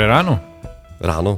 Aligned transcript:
Dobré 0.00 0.16
ráno. 0.16 0.40
Ráno. 0.96 1.32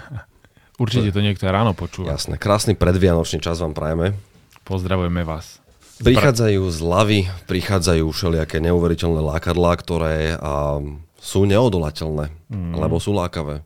Určite 0.80 1.12
to 1.12 1.20
niekto 1.20 1.44
ráno 1.44 1.76
počúva. 1.76 2.16
Jasné. 2.16 2.40
Krásny 2.40 2.72
predvianočný 2.72 3.44
čas 3.44 3.60
vám 3.60 3.76
prajeme. 3.76 4.16
Pozdravujeme 4.64 5.20
vás. 5.28 5.60
Prichádzajú 6.00 6.72
zľavy, 6.72 7.28
prichádzajú 7.44 8.08
všelijaké 8.08 8.64
neuveriteľné 8.64 9.20
lákadlá, 9.20 9.76
ktoré 9.76 10.40
a, 10.40 10.80
sú 11.20 11.44
neodolateľné, 11.44 12.32
mm. 12.48 12.80
lebo 12.80 12.96
sú 12.96 13.12
lákavé. 13.12 13.60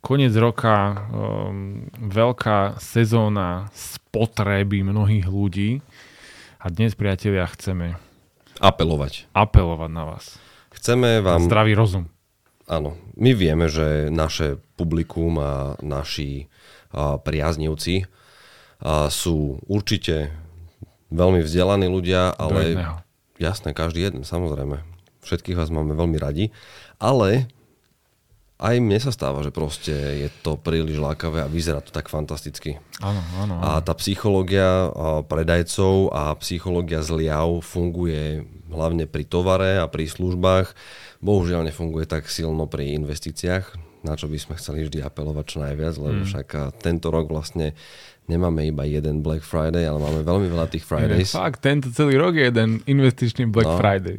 Koniec 0.00 0.32
roka, 0.32 0.96
um, 1.12 1.84
veľká 2.00 2.80
sezóna 2.80 3.68
spotreby 3.76 4.80
mnohých 4.80 5.28
ľudí 5.28 5.84
a 6.64 6.72
dnes, 6.72 6.96
priatelia, 6.96 7.44
chceme 7.44 7.92
Apelovať. 8.56 9.28
apelovať 9.36 9.90
na 9.92 10.16
vás. 10.16 10.40
Chceme 10.72 11.20
Na 11.20 11.36
vám... 11.36 11.44
zdravý 11.44 11.76
rozum. 11.76 12.08
Áno, 12.68 13.00
my 13.16 13.32
vieme, 13.32 13.66
že 13.66 14.12
naše 14.12 14.60
publikum 14.76 15.40
a 15.40 15.74
naši 15.80 16.52
a, 16.92 17.16
priaznivci 17.16 18.04
a, 18.04 19.08
sú 19.08 19.56
určite 19.64 20.28
veľmi 21.08 21.40
vzdelaní 21.40 21.88
ľudia, 21.88 22.36
ale 22.36 22.76
jasné, 23.40 23.72
každý 23.72 24.04
jeden, 24.12 24.22
samozrejme. 24.28 24.84
Všetkých 25.24 25.56
vás 25.56 25.72
máme 25.72 25.96
veľmi 25.96 26.20
radi, 26.20 26.52
ale 27.00 27.48
aj 28.58 28.74
mne 28.76 28.98
sa 28.98 29.14
stáva, 29.14 29.40
že 29.40 29.54
proste 29.54 29.94
je 29.94 30.28
to 30.42 30.58
príliš 30.58 30.98
lákavé 30.98 31.42
a 31.42 31.48
vyzerá 31.48 31.78
to 31.78 31.94
tak 31.94 32.10
fantasticky. 32.10 32.82
Áno, 32.98 33.22
áno, 33.38 33.54
áno. 33.58 33.62
A 33.62 33.78
tá 33.78 33.94
psychológia 33.94 34.90
predajcov 35.24 36.10
a 36.10 36.34
psychológia 36.42 36.98
zliav 37.00 37.62
funguje 37.62 38.42
hlavne 38.68 39.06
pri 39.06 39.22
tovare 39.22 39.78
a 39.78 39.86
pri 39.86 40.10
službách. 40.10 40.74
Bohužiaľ 41.18 41.70
nefunguje 41.70 42.04
tak 42.04 42.26
silno 42.26 42.66
pri 42.66 42.98
investíciách, 42.98 43.78
na 44.02 44.14
čo 44.14 44.26
by 44.26 44.38
sme 44.38 44.54
chceli 44.58 44.86
vždy 44.86 45.02
apelovať 45.02 45.44
čo 45.46 45.58
najviac, 45.62 45.94
lebo 45.94 46.20
však 46.22 46.48
a, 46.54 46.62
tento 46.74 47.10
rok 47.10 47.30
vlastne 47.30 47.74
nemáme 48.26 48.66
iba 48.66 48.84
jeden 48.84 49.22
Black 49.22 49.42
Friday, 49.42 49.86
ale 49.86 49.98
máme 49.98 50.20
veľmi 50.22 50.46
veľa 50.46 50.66
tých 50.66 50.82
Fridays. 50.84 51.30
Fakt, 51.32 51.62
tento 51.62 51.88
celý 51.90 52.18
rok 52.18 52.34
je 52.34 52.50
jeden 52.50 52.82
investičný 52.84 53.46
Black 53.48 53.66
No. 53.66 53.78
Friday. 53.78 54.18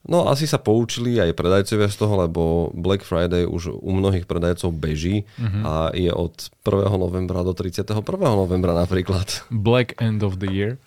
No 0.00 0.32
asi 0.32 0.48
sa 0.48 0.56
poučili 0.56 1.20
aj 1.20 1.36
predajcovia 1.36 1.92
z 1.92 1.96
toho, 2.00 2.14
lebo 2.24 2.42
Black 2.72 3.04
Friday 3.04 3.44
už 3.44 3.76
u 3.84 3.90
mnohých 3.92 4.24
predajcov 4.24 4.72
beží 4.72 5.28
a 5.60 5.92
je 5.92 6.08
od 6.08 6.48
1. 6.64 6.96
novembra 6.96 7.44
do 7.44 7.52
31. 7.52 8.00
novembra 8.32 8.72
napríklad. 8.72 9.44
Black 9.52 10.00
end 10.00 10.24
of 10.24 10.40
the 10.40 10.48
year. 10.48 10.80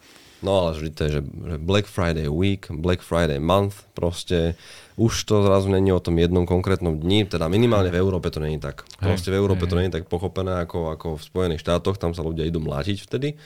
No 0.44 0.60
ale 0.60 0.76
vždy 0.76 0.90
to 0.92 1.02
je, 1.08 1.12
že, 1.18 1.22
Black 1.62 1.88
Friday 1.88 2.28
week, 2.28 2.68
Black 2.68 3.00
Friday 3.00 3.40
month, 3.40 3.88
proste 3.96 4.60
už 5.00 5.24
to 5.24 5.40
zrazu 5.40 5.72
není 5.72 5.94
o 5.96 6.04
tom 6.04 6.20
jednom 6.20 6.44
konkrétnom 6.44 7.00
dni, 7.00 7.24
teda 7.24 7.48
minimálne 7.48 7.88
v 7.88 8.02
Európe 8.04 8.28
to 8.28 8.44
není 8.44 8.60
tak. 8.60 8.84
Proste 9.00 9.32
v 9.32 9.40
Európe 9.40 9.70
to 9.72 9.80
není 9.80 9.88
tak 9.88 10.12
pochopené 10.12 10.68
ako, 10.68 10.92
ako 11.00 11.08
v 11.16 11.24
Spojených 11.24 11.64
štátoch, 11.64 11.96
tam 11.96 12.12
sa 12.12 12.28
ľudia 12.28 12.44
idú 12.44 12.60
mlátiť 12.60 12.98
vtedy. 13.08 13.40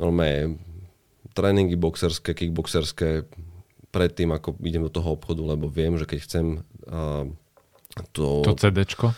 Normálne 0.00 0.56
tréningy 1.36 1.76
boxerské, 1.76 2.32
kickboxerské 2.32 3.28
predtým, 3.92 4.32
ako 4.32 4.56
idem 4.64 4.82
do 4.82 4.90
toho 4.90 5.14
obchodu, 5.14 5.44
lebo 5.44 5.68
viem, 5.68 5.94
že 5.94 6.08
keď 6.08 6.18
chcem 6.24 6.46
uh, 6.88 7.28
to, 8.10 8.40
To 8.42 8.56
CDčko. 8.56 9.12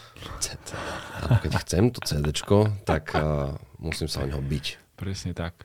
áno, 1.23 1.35
keď 1.41 1.53
chcem 1.63 1.85
to 1.95 2.03
CDčko, 2.03 2.75
tak 2.83 3.15
uh, 3.15 3.55
musím 3.79 4.11
sa 4.11 4.23
o 4.23 4.29
neho 4.29 4.43
byť. 4.43 4.99
Presne 4.99 5.31
tak. 5.33 5.65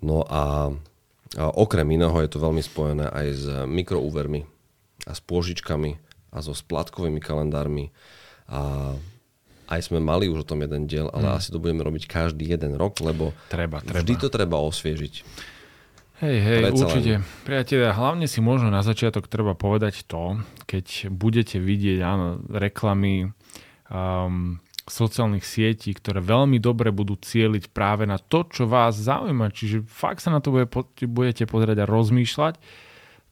No 0.00 0.24
a, 0.24 0.72
a 1.36 1.44
okrem 1.56 1.88
iného 1.90 2.14
je 2.20 2.30
to 2.30 2.38
veľmi 2.38 2.60
spojené 2.60 3.08
aj 3.08 3.26
s 3.32 3.44
mikroúvermi 3.64 4.44
a 5.08 5.12
s 5.12 5.20
pôžičkami 5.20 5.96
a 6.30 6.38
so 6.44 6.52
splátkovými 6.52 7.20
kalendármi. 7.20 7.88
A 8.48 8.92
aj 9.70 9.80
sme 9.86 10.02
mali 10.02 10.26
už 10.26 10.42
o 10.42 10.48
tom 10.48 10.60
jeden 10.60 10.90
diel, 10.90 11.06
ale 11.14 11.38
asi 11.38 11.54
to 11.54 11.62
budeme 11.62 11.80
robiť 11.80 12.04
každý 12.04 12.42
jeden 12.42 12.74
rok, 12.74 12.98
lebo 12.98 13.30
Treba, 13.46 13.78
treba. 13.78 14.02
vždy 14.02 14.14
to 14.18 14.28
treba 14.28 14.58
osviežiť. 14.58 15.14
Hej, 16.20 16.36
hej, 16.44 16.60
Predsa 16.68 16.76
len. 16.76 16.84
určite. 16.84 17.12
Priatelia, 17.48 17.96
hlavne 17.96 18.28
si 18.28 18.44
možno 18.44 18.68
na 18.68 18.84
začiatok 18.84 19.24
treba 19.24 19.56
povedať 19.56 20.04
to, 20.04 20.36
keď 20.68 21.08
budete 21.08 21.56
vidieť 21.56 21.98
áno, 22.04 22.44
reklamy 22.44 23.32
um, 23.88 24.60
sociálnych 24.84 25.48
sietí, 25.48 25.96
ktoré 25.96 26.20
veľmi 26.20 26.60
dobre 26.60 26.92
budú 26.92 27.16
cieliť 27.16 27.72
práve 27.72 28.04
na 28.04 28.20
to, 28.20 28.44
čo 28.52 28.68
vás 28.68 29.00
zaujíma. 29.00 29.48
Čiže 29.48 29.88
fakt 29.88 30.20
sa 30.20 30.28
na 30.28 30.44
to 30.44 30.52
bude, 30.52 30.68
budete 31.08 31.48
pozerať 31.48 31.88
a 31.88 31.88
rozmýšľať, 31.88 32.60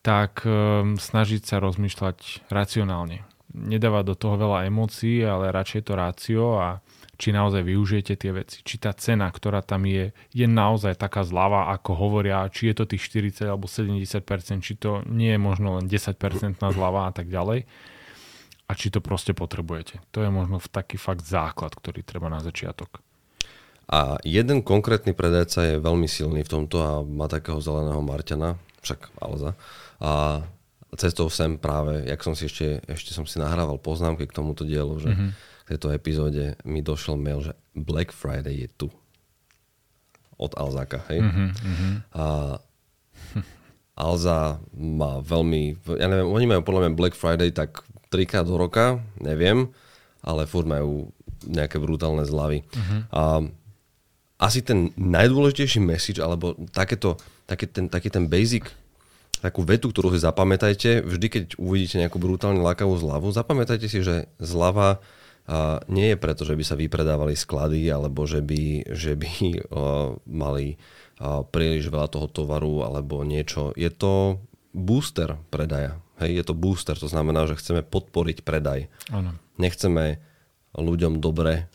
tak 0.01 0.49
um, 0.49 0.97
snažiť 0.97 1.45
sa 1.45 1.61
rozmýšľať 1.61 2.49
racionálne. 2.49 3.21
Nedávať 3.53 4.05
do 4.09 4.17
toho 4.17 4.41
veľa 4.41 4.65
emócií, 4.65 5.21
ale 5.21 5.53
radšej 5.53 5.85
to 5.85 5.93
rácio 5.93 6.57
a 6.57 6.81
či 7.19 7.35
naozaj 7.35 7.67
využijete 7.67 8.15
tie 8.15 8.31
veci. 8.31 8.63
Či 8.63 8.79
tá 8.79 8.95
cena, 8.95 9.27
ktorá 9.27 9.59
tam 9.59 9.83
je, 9.91 10.15
je 10.31 10.47
naozaj 10.47 10.95
taká 10.95 11.27
zľava, 11.27 11.75
ako 11.75 11.99
hovoria, 11.99 12.47
či 12.47 12.71
je 12.71 12.75
to 12.79 12.85
tých 12.87 13.03
40 13.35 13.51
alebo 13.51 13.67
70%, 13.67 14.63
či 14.63 14.79
to 14.79 15.03
nie 15.11 15.35
je 15.35 15.41
možno 15.43 15.83
len 15.83 15.91
10% 15.91 16.15
na 16.63 16.71
zľava 16.71 17.11
a 17.11 17.13
tak 17.13 17.27
ďalej. 17.27 17.67
A 18.69 18.73
či 18.79 18.95
to 18.95 19.03
proste 19.03 19.35
potrebujete. 19.35 19.99
To 20.15 20.23
je 20.23 20.31
možno 20.31 20.63
taký 20.63 20.95
fakt 20.95 21.27
základ, 21.27 21.75
ktorý 21.75 22.07
treba 22.07 22.31
na 22.31 22.39
začiatok. 22.39 23.03
A 23.89 24.21
jeden 24.23 24.61
konkrétny 24.61 25.17
predajca 25.17 25.75
je 25.75 25.83
veľmi 25.83 26.05
silný 26.05 26.45
v 26.45 26.53
tomto 26.53 26.77
a 26.79 26.93
má 27.03 27.27
takého 27.27 27.59
zeleného 27.59 28.05
Marťana, 28.05 28.61
však 28.85 29.17
Alza. 29.19 29.57
A 29.99 30.45
cestou 30.95 31.33
sem 31.33 31.57
práve, 31.57 32.05
jak 32.05 32.21
som 32.21 32.37
si 32.37 32.47
ešte, 32.47 32.85
ešte 32.85 33.17
som 33.17 33.25
si 33.25 33.41
nahrával 33.41 33.81
poznámky 33.81 34.29
k 34.29 34.37
tomuto 34.37 34.69
dielu, 34.69 34.95
že 35.01 35.11
Mhm. 35.17 35.29
V 35.69 35.77
tejto 35.77 35.93
epizóde 35.93 36.57
mi 36.65 36.81
došiel 36.81 37.21
mail, 37.21 37.45
že 37.45 37.53
Black 37.77 38.09
Friday 38.09 38.65
je 38.65 38.69
tu. 38.73 38.89
Od 40.41 40.57
Alzaka, 40.57 41.05
hej? 41.13 41.21
Mhm, 41.21 41.45
A 42.17 42.57
Alza 43.99 44.63
má 44.73 45.21
veľmi, 45.21 45.77
ja 46.01 46.09
neviem, 46.09 46.25
oni 46.25 46.47
majú 46.49 46.65
podľa 46.65 46.89
mňa 46.89 46.97
Black 46.97 47.13
Friday 47.19 47.53
tak 47.53 47.85
trikrát 48.09 48.49
do 48.49 48.57
roka, 48.57 49.03
neviem, 49.21 49.69
ale 50.25 50.49
furt 50.49 50.65
majú 50.65 51.13
nejaké 51.45 51.77
brutálne 51.77 52.25
zľavy. 52.25 52.65
A 53.13 53.45
asi 54.39 54.63
ten 54.65 54.95
najdôležitejší 54.97 55.83
message, 55.85 56.23
alebo 56.23 56.55
takéto, 56.71 57.19
taký, 57.45 57.67
ten, 57.69 57.91
taký 57.91 58.09
ten 58.09 58.31
basic, 58.31 58.71
takú 59.43 59.67
vetu, 59.67 59.91
ktorú 59.91 60.15
si 60.15 60.23
zapamätajte, 60.23 61.03
vždy 61.03 61.27
keď 61.27 61.43
uvidíte 61.59 61.99
nejakú 61.99 62.17
brutálne 62.23 62.63
lákavú 62.63 62.95
zľavu, 62.97 63.35
zapamätajte 63.35 63.91
si, 63.91 64.01
že 64.01 64.31
zľava 64.39 65.03
a 65.49 65.81
nie 65.89 66.13
je 66.13 66.21
preto, 66.21 66.45
že 66.45 66.53
by 66.53 66.65
sa 66.65 66.77
vypredávali 66.77 67.33
sklady, 67.33 67.89
alebo 67.89 68.29
že 68.29 68.45
by, 68.45 68.93
že 68.93 69.17
by 69.17 69.33
a, 69.41 70.13
mali 70.29 70.77
a, 71.17 71.41
príliš 71.41 71.89
veľa 71.89 72.13
toho 72.13 72.29
tovaru, 72.29 72.85
alebo 72.85 73.25
niečo. 73.25 73.73
Je 73.73 73.89
to 73.89 74.45
booster 74.77 75.41
predaja. 75.49 75.97
Hej, 76.21 76.43
je 76.43 76.45
to 76.45 76.55
booster, 76.55 76.99
to 76.99 77.09
znamená, 77.09 77.49
že 77.49 77.57
chceme 77.57 77.81
podporiť 77.81 78.45
predaj. 78.45 78.93
Áno. 79.09 79.33
Nechceme 79.57 80.21
ľuďom 80.77 81.23
dobre, 81.23 81.71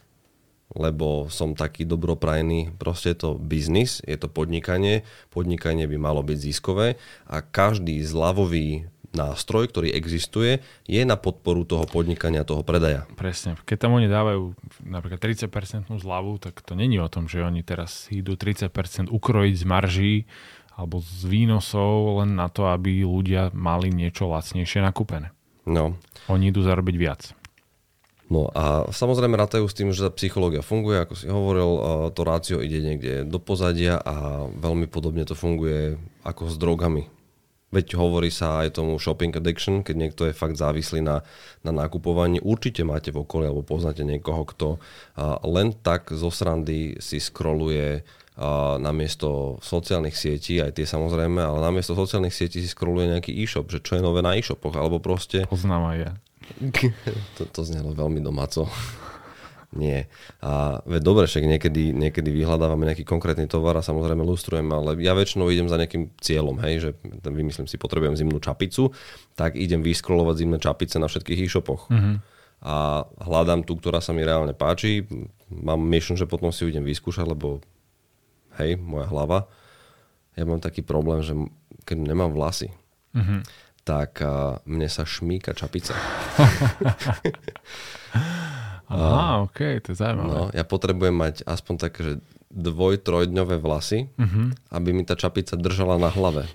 lebo 0.73 1.29
som 1.33 1.57
taký 1.57 1.85
dobroprajný. 1.85 2.75
Proste 2.77 3.13
je 3.13 3.17
to 3.17 3.29
biznis, 3.37 4.01
je 4.05 4.17
to 4.17 4.29
podnikanie. 4.29 5.01
Podnikanie 5.33 5.89
by 5.89 5.97
malo 5.97 6.21
byť 6.21 6.37
ziskové 6.37 6.99
a 7.25 7.41
každý 7.41 8.01
zľavový 8.03 8.92
nástroj, 9.13 9.69
ktorý 9.69 9.93
existuje, 9.93 10.59
je 10.89 11.01
na 11.05 11.15
podporu 11.15 11.63
toho 11.63 11.85
podnikania, 11.85 12.43
toho 12.43 12.65
predaja. 12.65 13.05
Presne. 13.13 13.55
Keď 13.63 13.77
tam 13.77 13.95
oni 14.01 14.09
dávajú 14.09 14.57
napríklad 14.83 15.21
30% 15.21 15.93
zľavu, 16.01 16.41
tak 16.41 16.59
to 16.65 16.73
není 16.73 16.97
o 16.97 17.07
tom, 17.07 17.29
že 17.29 17.45
oni 17.45 17.61
teraz 17.61 18.09
idú 18.09 18.33
30% 18.33 19.13
ukrojiť 19.13 19.55
z 19.55 19.65
marží 19.69 20.15
alebo 20.73 20.99
z 21.05 21.29
výnosov 21.29 22.25
len 22.25 22.33
na 22.33 22.49
to, 22.49 22.65
aby 22.65 23.05
ľudia 23.05 23.53
mali 23.53 23.93
niečo 23.93 24.25
lacnejšie 24.25 24.81
nakúpené. 24.81 25.29
No. 25.69 25.95
Oni 26.27 26.49
idú 26.49 26.65
zarobiť 26.65 26.95
viac. 26.97 27.21
No 28.33 28.49
a 28.49 28.89
samozrejme 28.89 29.37
rátajú 29.37 29.69
s 29.69 29.77
tým, 29.77 29.93
že 29.93 30.09
psychológia 30.17 30.65
funguje, 30.65 30.97
ako 31.05 31.13
si 31.13 31.29
hovoril, 31.29 31.69
a 31.77 31.91
to 32.09 32.21
rácio 32.25 32.57
ide 32.65 32.81
niekde 32.81 33.29
do 33.29 33.37
pozadia 33.37 34.01
a 34.01 34.47
veľmi 34.49 34.89
podobne 34.89 35.21
to 35.27 35.37
funguje 35.37 36.01
ako 36.25 36.49
s 36.49 36.57
drogami. 36.57 37.05
Veď 37.73 37.97
hovorí 37.97 38.29
sa 38.29 38.61
aj 38.61 38.77
tomu 38.77 39.01
shopping 39.01 39.33
addiction, 39.33 39.81
keď 39.81 39.95
niekto 39.97 40.21
je 40.29 40.37
fakt 40.37 40.61
závislý 40.61 41.01
na, 41.01 41.25
na 41.65 41.73
nakupovaní. 41.73 42.37
Určite 42.37 42.85
máte 42.85 43.09
v 43.09 43.25
okolí 43.25 43.49
alebo 43.49 43.65
poznáte 43.65 44.05
niekoho, 44.05 44.45
kto 44.45 44.67
len 45.49 45.73
tak 45.81 46.13
zo 46.13 46.29
srandy 46.29 47.01
si 47.01 47.17
scrolluje 47.17 48.05
namiesto 48.81 49.61
sociálnych 49.61 50.17
sietí, 50.17 50.57
aj 50.57 50.77
tie 50.77 50.85
samozrejme, 50.89 51.37
ale 51.37 51.61
namiesto 51.61 51.93
sociálnych 51.93 52.33
sietí 52.33 52.65
si 52.65 52.69
scrolluje 52.69 53.13
nejaký 53.13 53.29
e-shop, 53.29 53.69
že 53.69 53.81
čo 53.81 53.97
je 53.97 54.05
nové 54.05 54.25
na 54.25 54.33
e-shopoch, 54.33 54.73
alebo 54.73 54.97
proste 54.97 55.45
Poznám 55.45 55.93
aj 55.93 55.97
ja. 56.01 56.11
to, 57.37 57.45
to 57.45 57.61
znelo 57.61 57.93
veľmi 57.93 58.21
domáco. 58.25 58.65
Nie. 59.73 60.05
A 60.45 60.85
veď 60.85 61.01
dobre, 61.01 61.25
však 61.25 61.49
niekedy, 61.49 61.97
niekedy 61.97 62.29
vyhľadávame 62.29 62.85
nejaký 62.85 63.05
konkrétny 63.05 63.49
tovar 63.49 63.73
a 63.73 63.85
samozrejme 63.85 64.21
lustrujeme, 64.21 64.69
ale 64.69 65.01
ja 65.01 65.17
väčšinou 65.17 65.49
idem 65.49 65.65
za 65.65 65.81
nejakým 65.81 66.13
cieľom, 66.21 66.61
hej, 66.61 66.73
že 66.77 66.89
vymyslím 67.25 67.65
si, 67.65 67.81
potrebujem 67.81 68.13
zimnú 68.13 68.37
čapicu, 68.37 68.93
tak 69.33 69.57
idem 69.57 69.81
vyskrolovať 69.81 70.45
zimné 70.45 70.57
čapice 70.61 71.01
na 71.01 71.09
všetkých 71.09 71.49
e-shopoch. 71.49 71.89
Mhm. 71.89 72.13
a 72.63 73.03
hľadám 73.19 73.67
tú, 73.67 73.75
ktorá 73.75 73.99
sa 73.99 74.15
mi 74.15 74.23
reálne 74.23 74.55
páči. 74.55 75.03
Mám 75.51 75.83
myšľu, 75.83 76.23
že 76.23 76.31
potom 76.31 76.47
si 76.47 76.63
ju 76.63 76.71
idem 76.71 76.87
vyskúšať, 76.87 77.27
lebo 77.27 77.59
hej, 78.55 78.79
moja 78.79 79.11
hlava. 79.11 79.51
Ja 80.39 80.47
mám 80.47 80.63
taký 80.63 80.79
problém, 80.79 81.19
že 81.19 81.35
keď 81.83 82.07
nemám 82.07 82.31
vlasy, 82.31 82.71
mm-hmm. 83.11 83.39
tak 83.83 84.23
uh, 84.23 84.63
mne 84.63 84.87
sa 84.87 85.03
šmíka 85.03 85.51
čapica. 85.51 85.91
Aha, 88.91 89.47
ok, 89.47 89.59
to 89.83 89.87
je 89.93 89.97
zaujímavé. 89.97 90.29
No, 90.29 90.41
ja 90.51 90.63
potrebujem 90.67 91.15
mať 91.15 91.35
aspoň 91.47 91.75
také, 91.79 91.99
že 92.03 92.13
dvoj, 92.53 93.01
trojdňové 93.01 93.57
vlasy, 93.57 94.13
mm-hmm. 94.13 94.69
aby 94.69 94.89
mi 94.93 95.03
tá 95.03 95.17
čapica 95.17 95.57
držala 95.57 95.97
na 95.97 96.13
hlave. 96.13 96.45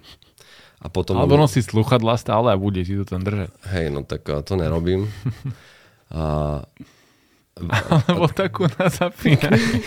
A 0.79 0.87
potom 0.87 1.19
Alebo 1.19 1.35
nosí 1.35 1.59
sluchadla 1.59 2.15
stále 2.15 2.55
a 2.55 2.57
bude 2.57 2.87
ti 2.87 2.95
to 2.95 3.03
tam 3.03 3.27
držať. 3.27 3.51
Hej, 3.75 3.87
no 3.91 4.07
tak 4.07 4.23
to 4.23 4.53
nerobím. 4.55 5.11
A... 6.09 6.63
Alebo 7.59 8.31
takú 8.31 8.71
na 8.79 8.87
zapínanie. 8.89 9.83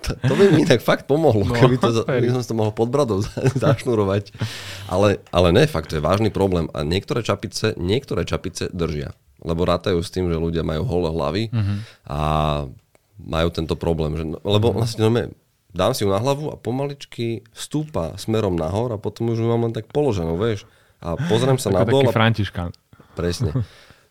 To, 0.00 0.16
to 0.16 0.32
by 0.32 0.44
mi 0.56 0.64
tak 0.64 0.80
fakt 0.80 1.04
pomohlo, 1.04 1.44
no, 1.44 1.52
keby 1.52 1.76
to, 1.76 2.08
by 2.08 2.28
som 2.32 2.40
to 2.40 2.56
mohol 2.56 2.72
pod 2.72 2.88
bradou 2.88 3.20
zašnurovať. 3.60 4.32
Ale, 4.88 5.20
ale 5.28 5.48
ne, 5.52 5.68
fakt, 5.68 5.92
to 5.92 6.00
je 6.00 6.04
vážny 6.04 6.32
problém. 6.32 6.72
A 6.72 6.88
niektoré 6.88 7.20
čapice, 7.20 7.76
niektoré 7.76 8.24
čapice 8.24 8.72
držia. 8.72 9.12
Lebo 9.40 9.64
rátajú 9.64 10.00
s 10.04 10.12
tým, 10.12 10.28
že 10.28 10.36
ľudia 10.36 10.60
majú 10.60 10.84
holé 10.84 11.08
hlavy 11.10 11.44
uh-huh. 11.48 11.78
a 12.06 12.20
majú 13.16 13.48
tento 13.52 13.74
problém. 13.76 14.16
Že, 14.16 14.24
lebo 14.40 14.66
uh-huh. 14.70 14.78
vlastne 14.80 15.02
no, 15.08 15.10
dám 15.72 15.92
si 15.96 16.04
ju 16.04 16.10
na 16.12 16.20
hlavu 16.20 16.52
a 16.52 16.56
pomaličky 16.60 17.46
stúpa 17.54 18.16
smerom 18.20 18.56
nahor 18.58 18.92
a 18.92 18.98
potom 19.00 19.32
už 19.32 19.40
ju 19.40 19.46
mám 19.48 19.64
len 19.64 19.74
tak 19.74 19.88
položenú, 19.88 20.36
vieš. 20.36 20.68
A 21.00 21.16
pozriem 21.16 21.56
sa 21.56 21.72
na 21.72 21.88
dol. 21.88 22.04
Taký. 22.04 22.12
Presne. 23.16 23.50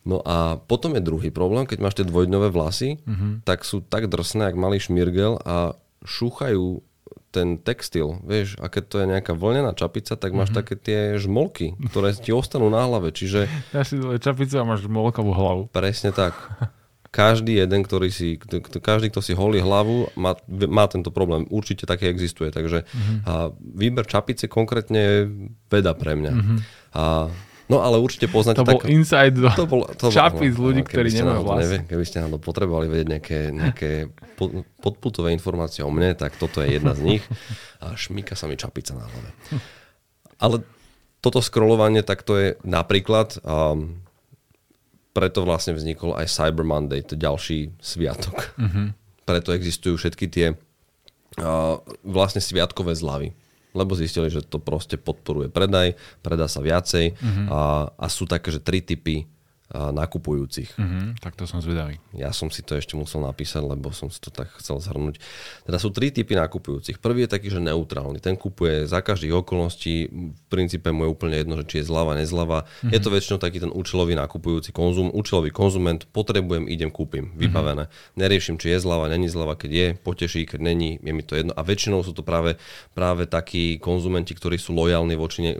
No 0.02 0.24
a 0.26 0.58
potom 0.58 0.96
je 0.98 1.04
druhý 1.04 1.30
problém, 1.30 1.70
keď 1.70 1.78
máš 1.84 1.96
tie 2.00 2.08
dvojdňové 2.08 2.50
vlasy, 2.50 2.98
uh-huh. 3.04 3.44
tak 3.46 3.68
sú 3.68 3.84
tak 3.86 4.10
drsné, 4.10 4.50
jak 4.50 4.58
malý 4.58 4.81
šmirgel 4.81 5.38
a 5.44 5.78
šúchajú 6.08 6.81
ten 7.30 7.62
textil, 7.62 8.18
vieš, 8.26 8.58
a 8.58 8.68
keď 8.68 8.84
to 8.90 8.96
je 9.02 9.06
nejaká 9.06 9.38
vlnená 9.38 9.78
čapica, 9.78 10.18
tak 10.18 10.34
máš 10.34 10.50
uh-huh. 10.50 10.66
také 10.66 10.74
tie 10.74 11.00
žmolky, 11.22 11.78
ktoré 11.94 12.18
ti 12.18 12.34
ostanú 12.34 12.74
na 12.74 12.81
hlave, 12.90 13.14
čiže... 13.14 13.46
Ja 13.70 13.86
si 13.86 14.02
čapicu 14.02 14.58
a 14.58 14.66
máš 14.66 14.90
žmolkovú 14.90 15.30
hlavu. 15.34 15.62
Presne 15.70 16.10
tak. 16.10 16.34
Každý 17.10 17.58
jeden, 17.58 17.81
ktorý 17.81 18.14
si, 18.14 18.38
každý, 18.81 19.10
kto 19.10 19.22
si 19.26 19.34
holí 19.34 19.58
hlavu, 19.58 20.14
má, 20.14 20.38
má 20.70 20.86
tento 20.86 21.10
problém. 21.10 21.50
Určite 21.50 21.90
také 21.90 22.06
existuje, 22.10 22.54
takže 22.54 22.86
uh-huh. 22.86 23.18
a 23.26 23.34
výber 23.58 24.06
čapice 24.06 24.46
konkrétne 24.46 25.00
je 25.02 25.18
veda 25.70 25.98
pre 25.98 26.14
mňa. 26.14 26.34
Uh-huh. 26.34 26.58
A 26.94 27.04
No 27.69 27.86
ale 27.86 28.01
určite 28.01 28.25
poznáte... 28.25 28.60
To 28.60 28.68
bol 28.68 28.81
tak, 28.81 28.89
inside 28.89 29.38
do 29.38 29.45
to 29.54 29.69
bol, 29.69 29.86
to 29.86 30.10
čapy 30.10 30.50
z 30.50 30.57
no, 30.57 30.63
ľudí, 30.66 30.81
no, 30.81 30.89
ktorí 30.89 31.10
nemajú 31.13 31.42
vlasy. 31.45 31.62
Nevie, 31.62 31.80
keby 31.86 32.04
ste 32.10 32.18
nám 32.25 32.42
potrebovali 32.42 32.89
vedieť 32.89 33.07
nejaké, 33.13 33.39
nejaké 33.54 33.89
podputové 34.81 35.30
informácie 35.38 35.86
o 35.86 35.94
mne, 35.94 36.18
tak 36.18 36.33
toto 36.42 36.66
je 36.66 36.81
jedna 36.81 36.98
z 36.98 37.06
nich. 37.06 37.24
A 37.77 37.94
šmíka 37.94 38.33
sa 38.33 38.50
mi 38.50 38.57
čapica 38.57 38.98
na 38.98 39.06
hlave. 39.06 39.30
Ale 40.42 40.66
toto 41.21 41.45
scrollovanie, 41.45 42.01
tak 42.01 42.25
to 42.25 42.42
je 42.42 42.48
napríklad... 42.66 43.38
Um, 43.45 44.01
preto 45.10 45.42
vlastne 45.42 45.74
vznikol 45.74 46.16
aj 46.16 46.30
Cyber 46.30 46.63
Monday, 46.63 47.01
to 47.01 47.18
ďalší 47.18 47.74
sviatok. 47.81 48.54
Uh-huh. 48.56 48.94
Preto 49.25 49.51
existujú 49.51 49.98
všetky 49.98 50.25
tie 50.30 50.54
uh, 50.54 51.81
vlastne 52.06 52.39
sviatkové 52.39 52.94
zľavy 52.94 53.33
lebo 53.74 53.94
zistili, 53.94 54.33
že 54.33 54.42
to 54.42 54.57
proste 54.57 54.98
podporuje 54.98 55.54
predaj, 55.54 55.94
predá 56.25 56.50
sa 56.50 56.62
viacej 56.62 57.13
uh-huh. 57.13 57.45
a, 57.50 57.62
a 57.94 58.06
sú 58.10 58.25
také, 58.25 58.50
že 58.50 58.62
tri 58.62 58.81
typy 58.81 59.30
nakupujúcich. 59.69 60.81
Uh-huh, 60.81 61.13
tak 61.21 61.38
to 61.38 61.45
som 61.45 61.62
zvedavý. 61.62 62.01
Ja 62.18 62.33
som 62.33 62.50
si 62.50 62.66
to 62.66 62.74
ešte 62.74 62.98
musel 62.98 63.21
napísať, 63.21 63.62
lebo 63.62 63.94
som 63.94 64.10
si 64.10 64.18
to 64.18 64.33
tak 64.33 64.50
chcel 64.57 64.81
zhrnúť. 64.81 65.21
Teda 65.62 65.77
sú 65.77 65.94
tri 65.94 66.10
typy 66.10 66.33
nakupujúcich. 66.33 66.98
Prvý 66.98 67.30
je 67.30 67.38
taký, 67.38 67.54
že 67.54 67.62
neutrálny. 67.62 68.18
Ten 68.18 68.33
kupuje 68.33 68.89
za 68.89 69.06
každých 69.06 69.45
okolností. 69.45 70.10
V 70.10 70.44
princípe 70.50 70.89
mu 70.89 71.06
je 71.06 71.13
úplne 71.13 71.38
jedno, 71.38 71.54
že 71.62 71.69
či 71.69 71.75
je 71.81 71.86
zľava, 71.86 72.18
nezľava. 72.18 72.66
Uh-huh. 72.66 72.89
Je 72.89 72.98
to 72.98 73.13
väčšinou 73.13 73.38
taký 73.38 73.62
ten 73.62 73.69
účelový 73.69 74.18
nakupujúci 74.18 74.74
konzum. 74.74 75.13
Účelový 75.13 75.54
konzument, 75.54 76.01
potrebujem, 76.10 76.66
idem, 76.66 76.89
kúpim. 76.89 77.30
Vybavené. 77.38 77.86
Uh-huh. 77.86 78.18
Neriešim, 78.18 78.57
či 78.57 78.74
je 78.74 78.81
zľava, 78.81 79.06
není 79.06 79.30
zľava. 79.30 79.54
Keď 79.54 79.71
je, 79.71 79.88
poteší, 80.01 80.50
keď 80.50 80.66
není, 80.66 80.98
je 80.98 81.13
mi 81.13 81.21
to 81.21 81.38
jedno. 81.38 81.54
A 81.54 81.62
väčšinou 81.62 82.01
sú 82.01 82.18
to 82.18 82.25
práve, 82.25 82.57
práve 82.98 83.30
takí 83.30 83.77
konzumenti, 83.77 84.33
ktorí 84.33 84.57
sú 84.57 84.74
lojálni 84.74 85.13
voči 85.13 85.45
ne, 85.45 85.54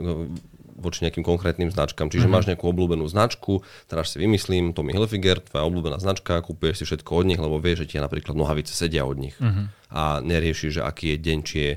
voči 0.80 1.04
nejakým 1.04 1.22
konkrétnym 1.22 1.68
značkám. 1.68 2.08
Čiže 2.08 2.26
mm-hmm. 2.26 2.32
máš 2.32 2.48
nejakú 2.48 2.64
obľúbenú 2.66 3.04
značku, 3.06 3.60
teraz 3.86 4.16
si 4.16 4.18
vymyslím, 4.18 4.72
Tommy 4.72 4.96
Hilfiger, 4.96 5.44
tvoja 5.44 5.68
obľúbená 5.68 6.00
značka, 6.00 6.40
kúpuješ 6.40 6.82
si 6.82 6.84
všetko 6.88 7.10
od 7.12 7.24
nich, 7.28 7.40
lebo 7.40 7.60
vieš, 7.60 7.84
že 7.84 7.94
ti 7.94 7.96
napríklad 8.00 8.32
nohavice 8.32 8.72
sedia 8.72 9.04
od 9.04 9.20
nich. 9.20 9.36
Mm-hmm. 9.36 9.92
A 9.92 10.24
neriešiš, 10.24 10.80
že 10.80 10.82
aký 10.82 11.14
je 11.14 11.16
deň, 11.20 11.38
či 11.44 11.56
je 11.60 11.72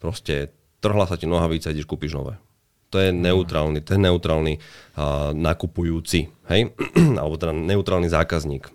proste 0.00 0.50
trhla 0.80 1.04
sa 1.04 1.20
ti 1.20 1.28
nohavica 1.28 1.72
ideš 1.72 1.88
kúpiš 1.88 2.16
nové. 2.16 2.40
To 2.94 3.02
je 3.02 3.10
neutrálny, 3.10 3.82
ten 3.82 3.98
neutrálny 3.98 4.56
uh, 4.56 5.34
nakupujúci, 5.34 6.30
hej? 6.48 6.70
alebo 7.20 7.34
teda 7.34 7.52
neutrálny 7.52 8.06
zákazník. 8.06 8.70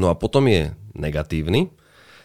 No 0.00 0.08
a 0.08 0.16
potom 0.16 0.48
je 0.48 0.72
negatívny, 0.96 1.68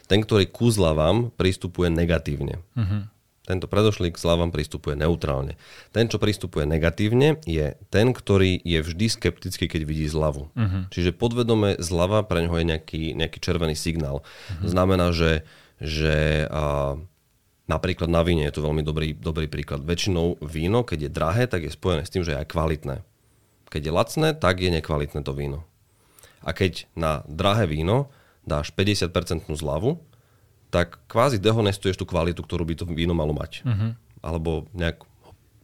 ten, 0.08 0.20
ktorý 0.24 0.48
ku 0.52 0.72
zľavám 0.72 1.32
pristupuje 1.36 1.88
negatívne. 1.88 2.60
Uh-huh. 2.76 3.08
Tento 3.52 3.68
predošlý 3.68 4.16
k 4.16 4.22
zľavám 4.24 4.56
pristupuje 4.56 4.96
neutrálne. 4.96 5.60
Ten, 5.92 6.08
čo 6.08 6.24
pristupuje 6.24 6.64
negatívne, 6.64 7.36
je 7.44 7.76
ten, 7.92 8.16
ktorý 8.16 8.64
je 8.64 8.80
vždy 8.80 9.12
skeptický, 9.12 9.68
keď 9.68 9.84
vidí 9.84 10.08
zľavu. 10.08 10.48
Uh-huh. 10.56 10.88
Čiže 10.88 11.12
podvedome 11.12 11.76
zľava 11.84 12.24
pre 12.24 12.48
neho 12.48 12.56
je 12.56 12.66
nejaký, 12.72 13.04
nejaký 13.12 13.44
červený 13.44 13.76
signál. 13.76 14.24
Uh-huh. 14.24 14.64
Znamená, 14.64 15.12
že, 15.12 15.44
že 15.84 16.48
a, 16.48 16.96
napríklad 17.68 18.08
na 18.08 18.24
víne 18.24 18.48
je 18.48 18.56
to 18.56 18.64
veľmi 18.64 18.88
dobrý, 18.88 19.20
dobrý 19.20 19.52
príklad. 19.52 19.84
Väčšinou 19.84 20.40
víno, 20.40 20.88
keď 20.88 21.12
je 21.12 21.12
drahé, 21.12 21.44
tak 21.52 21.68
je 21.68 21.76
spojené 21.76 22.08
s 22.08 22.14
tým, 22.16 22.24
že 22.24 22.32
je 22.32 22.40
aj 22.40 22.48
kvalitné. 22.48 23.04
Keď 23.68 23.82
je 23.84 23.92
lacné, 23.92 24.30
tak 24.32 24.64
je 24.64 24.72
nekvalitné 24.72 25.28
to 25.28 25.36
víno. 25.36 25.68
A 26.40 26.56
keď 26.56 26.88
na 26.96 27.28
drahé 27.28 27.68
víno 27.68 28.08
dáš 28.48 28.72
50% 28.72 29.12
zľavu, 29.52 30.00
tak 30.72 31.04
kvázi 31.12 31.38
dehonestuješ 31.38 32.00
tú 32.00 32.08
kvalitu, 32.08 32.40
ktorú 32.42 32.64
by 32.64 32.74
to 32.80 32.86
víno 32.88 33.12
malo 33.12 33.36
mať. 33.36 33.62
Uh-huh. 33.68 33.92
Alebo 34.24 34.72
nejak, 34.72 35.04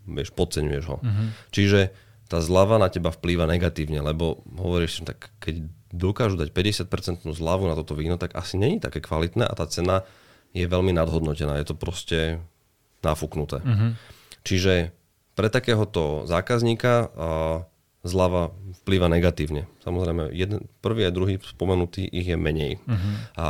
vieš, 0.03 0.35
podceňuješ 0.35 0.85
ho. 0.91 0.99
Uh-huh. 0.99 1.27
Čiže 1.55 1.95
tá 2.27 2.43
zľava 2.43 2.75
na 2.75 2.91
teba 2.91 3.07
vplýva 3.07 3.47
negatívne, 3.47 4.03
lebo 4.03 4.43
hovoríš, 4.59 5.07
tak 5.07 5.31
keď 5.39 5.63
dokážu 5.95 6.35
dať 6.35 6.51
50% 6.51 7.23
zľavu 7.23 7.71
na 7.71 7.79
toto 7.79 7.95
víno, 7.95 8.19
tak 8.19 8.35
asi 8.35 8.59
není 8.59 8.83
také 8.83 8.99
kvalitné 8.99 9.47
a 9.47 9.55
tá 9.55 9.63
cena 9.71 10.03
je 10.51 10.67
veľmi 10.67 10.91
nadhodnotená. 10.91 11.55
Je 11.55 11.71
to 11.71 11.79
proste 11.79 12.43
nafúknuté. 12.99 13.63
Uh-huh. 13.63 13.95
Čiže 14.43 14.91
pre 15.39 15.47
takéhoto 15.47 16.27
zákazníka 16.27 17.15
zľava 18.03 18.51
vplýva 18.83 19.07
negatívne. 19.07 19.71
Samozrejme, 19.87 20.35
jeden, 20.35 20.67
prvý 20.83 21.07
a 21.07 21.15
druhý 21.15 21.39
spomenutý 21.39 22.03
ich 22.11 22.27
je 22.27 22.35
menej. 22.35 22.83
Uh-huh. 22.83 23.13
A 23.39 23.47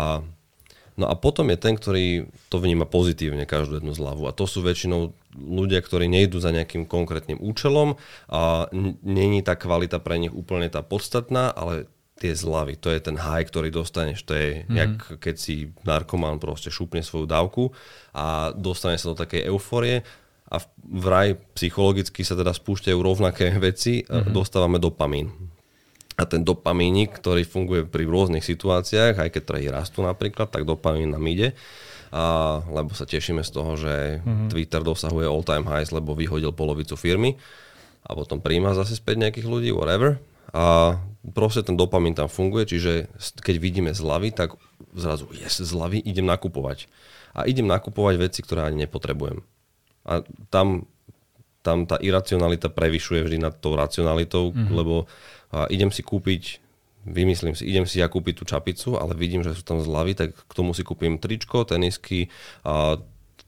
No 0.97 1.05
a 1.05 1.13
potom 1.13 1.53
je 1.53 1.61
ten, 1.61 1.77
ktorý 1.77 2.25
to 2.49 2.57
vníma 2.57 2.89
pozitívne, 2.89 3.45
každú 3.45 3.77
jednu 3.77 3.93
zľavu. 3.93 4.25
A 4.25 4.33
to 4.33 4.49
sú 4.49 4.65
väčšinou 4.65 5.13
ľudia, 5.37 5.77
ktorí 5.85 6.09
nejdú 6.09 6.41
za 6.41 6.49
nejakým 6.49 6.89
konkrétnym 6.89 7.37
účelom 7.37 8.01
a 8.33 8.65
není 9.05 9.45
tá 9.45 9.53
kvalita 9.53 10.01
pre 10.01 10.17
nich 10.17 10.33
úplne 10.33 10.65
tá 10.73 10.81
podstatná, 10.81 11.53
ale 11.53 11.85
tie 12.17 12.33
zľavy, 12.33 12.81
to 12.81 12.89
je 12.89 12.97
ten 12.97 13.13
high, 13.13 13.45
ktorý 13.45 13.69
dostaneš. 13.69 14.25
To 14.25 14.33
je, 14.33 14.65
mm-hmm. 14.65 14.73
jak 14.73 14.93
keď 15.21 15.35
si 15.37 15.69
narkomán 15.85 16.41
proste 16.41 16.73
šupne 16.73 17.05
svoju 17.05 17.29
dávku 17.29 17.69
a 18.17 18.49
dostane 18.57 18.97
sa 18.97 19.13
do 19.13 19.21
takej 19.21 19.53
euforie 19.53 20.01
a 20.49 20.57
vraj 20.81 21.37
psychologicky 21.53 22.25
sa 22.25 22.33
teda 22.33 22.57
spúšťajú 22.57 22.97
rovnaké 22.97 23.53
veci, 23.61 24.01
mm-hmm. 24.01 24.33
dostávame 24.33 24.81
dopamín 24.81 25.56
a 26.17 26.23
ten 26.25 26.41
dopamínik, 26.41 27.13
ktorý 27.21 27.45
funguje 27.45 27.85
pri 27.85 28.09
rôznych 28.09 28.41
situáciách, 28.41 29.21
aj 29.21 29.29
keď 29.37 29.43
trhy 29.45 29.69
rastú 29.69 30.01
napríklad, 30.01 30.49
tak 30.49 30.65
dopamín 30.65 31.13
nám 31.13 31.21
ide. 31.29 31.53
A, 32.09 32.57
lebo 32.73 32.97
sa 32.97 33.05
tešíme 33.05 33.45
z 33.45 33.51
toho, 33.53 33.77
že 33.77 34.25
mm-hmm. 34.25 34.49
Twitter 34.49 34.81
dosahuje 34.81 35.29
all 35.29 35.45
time 35.45 35.69
highs, 35.69 35.93
lebo 35.93 36.17
vyhodil 36.17 36.49
polovicu 36.57 36.97
firmy 36.97 37.37
a 38.01 38.17
potom 38.17 38.41
príjma 38.41 38.73
zase 38.73 38.97
späť 38.97 39.21
nejakých 39.21 39.45
ľudí, 39.45 39.69
whatever. 39.69 40.17
A 40.57 40.97
proste 41.37 41.61
ten 41.61 41.77
dopamín 41.77 42.17
tam 42.17 42.31
funguje, 42.31 42.65
čiže 42.65 43.13
keď 43.43 43.55
vidíme 43.61 43.91
zľavy, 43.93 44.33
tak 44.33 44.57
zrazu, 44.97 45.29
yes, 45.37 45.61
zľavy, 45.61 46.01
idem 46.01 46.25
nakupovať. 46.25 46.89
A 47.37 47.45
idem 47.45 47.69
nakupovať 47.69 48.15
veci, 48.17 48.39
ktoré 48.41 48.65
ani 48.65 48.87
nepotrebujem. 48.87 49.45
A 50.07 50.25
tam, 50.49 50.87
tam 51.61 51.83
tá 51.85 52.01
iracionalita 52.01 52.71
prevyšuje 52.73 53.21
vždy 53.27 53.37
nad 53.43 53.53
tou 53.59 53.75
racionalitou, 53.75 54.49
mm-hmm. 54.55 54.73
lebo 54.73 55.05
a 55.51 55.67
idem 55.71 55.91
si 55.93 56.03
kúpiť, 56.03 56.59
vymyslím 57.07 57.55
si, 57.55 57.63
idem 57.67 57.87
si 57.87 58.03
ja 58.03 58.11
kúpiť 58.11 58.33
tú 58.39 58.43
čapicu, 58.43 58.99
ale 58.99 59.15
vidím, 59.15 59.43
že 59.43 59.55
sú 59.55 59.63
tam 59.63 59.79
zľavy, 59.79 60.13
tak 60.17 60.29
k 60.35 60.51
tomu 60.53 60.75
si 60.75 60.83
kúpim 60.83 61.15
tričko, 61.19 61.63
tenisky, 61.63 62.27
a 62.67 62.99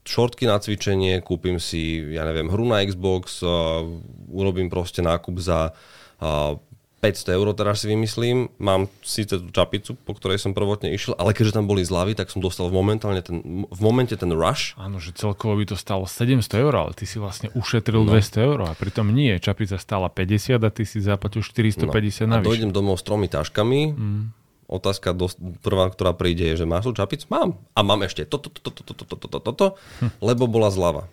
šortky 0.08 0.50
na 0.50 0.58
cvičenie, 0.58 1.22
kúpim 1.22 1.62
si, 1.62 2.02
ja 2.16 2.26
neviem, 2.26 2.50
hru 2.50 2.66
na 2.66 2.82
Xbox, 2.82 3.44
a 3.46 3.86
urobím 4.32 4.72
proste 4.72 5.04
nákup 5.06 5.38
za 5.38 5.76
a 6.20 6.60
500 7.00 7.32
eur, 7.32 7.48
teraz 7.56 7.80
si 7.80 7.88
vymyslím, 7.88 8.52
mám 8.60 8.92
síce 9.08 9.40
tú 9.40 9.48
čapicu, 9.56 9.96
po 9.96 10.12
ktorej 10.12 10.36
som 10.36 10.52
prvotne 10.52 10.92
išiel, 10.92 11.16
ale 11.16 11.32
keďže 11.32 11.56
tam 11.56 11.66
boli 11.66 11.88
zľavy, 11.88 12.12
tak 12.12 12.28
som 12.28 12.44
dostal 12.44 12.68
momentálne 12.68 13.24
ten, 13.24 13.64
v 13.64 13.80
momente 13.80 14.12
ten 14.20 14.28
rush. 14.36 14.76
Áno, 14.76 15.00
že 15.00 15.16
celkovo 15.16 15.56
by 15.56 15.72
to 15.72 15.76
stalo 15.80 16.04
700 16.04 16.60
eur, 16.60 16.74
ale 16.76 16.92
ty 16.92 17.08
si 17.08 17.16
vlastne 17.16 17.56
ušetril 17.56 18.04
no. 18.04 18.12
200 18.12 18.48
eur 18.52 18.60
a 18.68 18.72
pritom 18.76 19.08
nie, 19.16 19.32
čapica 19.40 19.80
stála 19.80 20.12
50 20.12 20.60
a 20.60 20.70
ty 20.70 20.84
si 20.84 21.00
zaplatil 21.00 21.40
450 21.40 22.28
no. 22.28 22.36
navyše. 22.36 22.44
A 22.44 22.50
dojdem 22.52 22.72
domov 22.76 23.00
s 23.00 23.08
tromi 23.08 23.32
taškami, 23.32 23.80
mm. 23.96 24.24
otázka 24.68 25.16
dos- 25.16 25.40
prvá, 25.64 25.88
ktorá 25.88 26.12
príde, 26.12 26.52
je, 26.52 26.62
že 26.62 26.66
máš 26.68 26.92
tú 26.92 27.00
čapicu? 27.00 27.32
Mám. 27.32 27.56
A 27.72 27.80
mám 27.80 28.04
ešte 28.04 28.28
toto, 28.28 28.52
toto, 28.52 28.76
toto, 28.76 28.92
toto, 28.92 29.16
toto, 29.16 29.40
toto, 29.40 29.66
hm. 30.04 30.20
lebo 30.20 30.52
bola 30.52 30.68
zľava. 30.68 31.08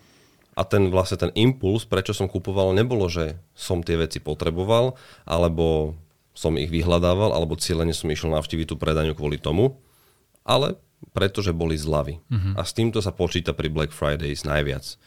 A 0.57 0.65
ten 0.65 0.89
vlastne 0.89 1.21
ten 1.21 1.31
impuls, 1.37 1.85
prečo 1.85 2.17
som 2.17 2.25
kupoval, 2.25 2.73
nebolo, 2.73 3.05
že 3.05 3.37
som 3.53 3.85
tie 3.85 3.93
veci 3.93 4.17
potreboval, 4.17 4.97
alebo 5.21 5.93
som 6.33 6.57
ich 6.57 6.73
vyhľadával, 6.73 7.29
alebo 7.29 7.53
cieľene 7.53 7.93
som 7.93 8.09
išiel 8.09 8.33
navštíviť 8.33 8.73
tú 8.73 8.75
predaniu 8.77 9.13
kvôli 9.13 9.37
tomu, 9.37 9.77
ale 10.41 10.81
pretože 11.13 11.53
boli 11.53 11.77
zľavy. 11.77 12.17
Mm-hmm. 12.25 12.53
A 12.57 12.61
s 12.65 12.73
týmto 12.73 13.05
sa 13.05 13.13
počíta 13.13 13.53
pri 13.53 13.69
Black 13.69 13.93
Fridays 13.93 14.41
najviac. 14.41 14.97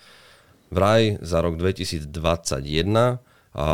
Vraj 0.70 1.18
za 1.18 1.42
rok 1.42 1.58
2021 1.58 2.06
a, 2.06 3.10
e, 3.58 3.66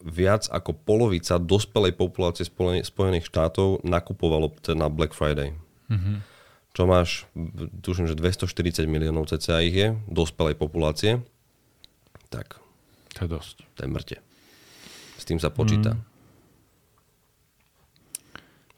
viac 0.00 0.48
ako 0.48 0.80
polovica 0.80 1.36
dospelej 1.36 1.92
populácie 1.92 2.48
Spojených 2.80 3.28
štátov 3.28 3.84
nakupovalo 3.84 4.48
na 4.72 4.88
Black 4.88 5.12
Friday. 5.12 5.52
Mm-hmm 5.92 6.29
čo 6.70 6.86
máš, 6.86 7.26
tuším, 7.82 8.06
že 8.06 8.14
240 8.14 8.86
miliónov 8.86 9.26
cca 9.26 9.58
ich 9.62 9.74
je, 9.74 9.98
dospelej 10.06 10.54
populácie, 10.54 11.18
tak 12.30 12.62
to 13.14 13.26
je 13.26 13.28
dosť. 13.28 13.56
To 13.76 13.80
je 13.84 13.88
mŕte. 13.90 14.16
S 15.18 15.24
tým 15.26 15.42
sa 15.42 15.50
počíta. 15.50 15.98
Mm. 15.98 16.02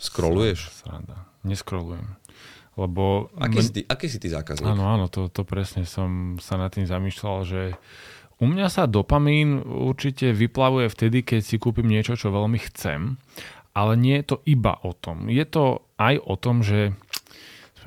Scrolluješ? 0.01 0.73
Sranda. 0.83 1.31
Neskrolujem. 1.47 2.19
Lebo... 2.75 3.29
Aký, 3.37 3.61
si 3.61 3.71
ty, 3.71 3.81
aký 3.85 4.09
si 4.09 4.19
ty 4.19 4.33
zákazník? 4.33 4.67
Áno, 4.67 4.89
áno, 4.89 5.07
to, 5.13 5.29
to 5.29 5.45
presne 5.45 5.85
som 5.85 6.41
sa 6.41 6.57
nad 6.57 6.73
tým 6.73 6.89
zamýšľal, 6.89 7.39
že 7.45 7.63
u 8.43 8.49
mňa 8.49 8.67
sa 8.73 8.91
dopamín 8.91 9.63
určite 9.63 10.35
vyplavuje 10.35 10.89
vtedy, 10.91 11.23
keď 11.23 11.41
si 11.45 11.61
kúpim 11.61 11.87
niečo, 11.87 12.19
čo 12.19 12.33
veľmi 12.35 12.59
chcem, 12.73 13.21
ale 13.77 13.93
nie 13.95 14.19
je 14.19 14.35
to 14.35 14.37
iba 14.49 14.81
o 14.83 14.97
tom. 14.97 15.29
Je 15.29 15.45
to 15.47 15.85
aj 16.01 16.19
o 16.19 16.35
tom, 16.41 16.65
že 16.65 16.97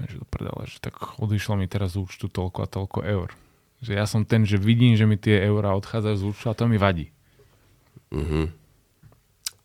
že 0.04 0.20
to 0.20 0.28
predale, 0.28 0.68
že 0.68 0.84
tak 0.84 0.96
odišlo 1.18 1.56
mi 1.56 1.72
teraz 1.72 1.96
z 1.96 2.04
účtu 2.04 2.28
toľko 2.28 2.60
a 2.64 2.68
toľko 2.68 3.00
eur. 3.08 3.30
Že 3.80 3.92
ja 3.96 4.06
som 4.08 4.28
ten, 4.28 4.44
že 4.44 4.60
vidím, 4.60 5.00
že 5.00 5.08
mi 5.08 5.16
tie 5.16 5.40
eurá 5.48 5.72
odchádzajú 5.80 6.16
z 6.16 6.24
účtu 6.28 6.46
a 6.52 6.58
to 6.58 6.68
mi 6.68 6.76
vadí. 6.76 7.12
Mm-hmm. 8.12 8.46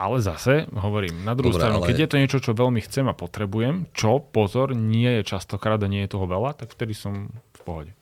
Ale 0.00 0.16
zase, 0.24 0.64
hovorím, 0.72 1.28
na 1.28 1.36
druhú 1.36 1.52
Dobre, 1.52 1.60
stranu, 1.60 1.84
ale... 1.84 1.92
keď 1.92 1.96
je 2.00 2.08
to 2.08 2.20
niečo, 2.24 2.38
čo 2.40 2.56
veľmi 2.56 2.80
chcem 2.80 3.04
a 3.04 3.12
potrebujem, 3.12 3.84
čo, 3.92 4.16
pozor, 4.24 4.72
nie 4.72 5.20
je 5.20 5.28
častokrát 5.28 5.76
a 5.76 5.92
nie 5.92 6.08
je 6.08 6.12
toho 6.16 6.24
veľa, 6.24 6.56
tak 6.56 6.72
vtedy 6.72 6.96
som 6.96 7.28
v 7.28 7.60
pohode. 7.60 7.92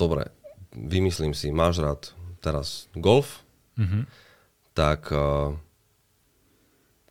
Dobre, 0.00 0.32
vymyslím 0.72 1.36
si, 1.36 1.52
máš 1.52 1.84
rád 1.84 2.02
teraz 2.40 2.88
golf, 2.96 3.44
mm-hmm. 3.76 4.08
tak 4.72 5.12
uh, 5.12 5.52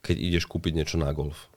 keď 0.01 0.17
ideš 0.17 0.49
kúpiť 0.49 0.73
niečo 0.73 0.97
na 0.97 1.13
golf. 1.13 1.47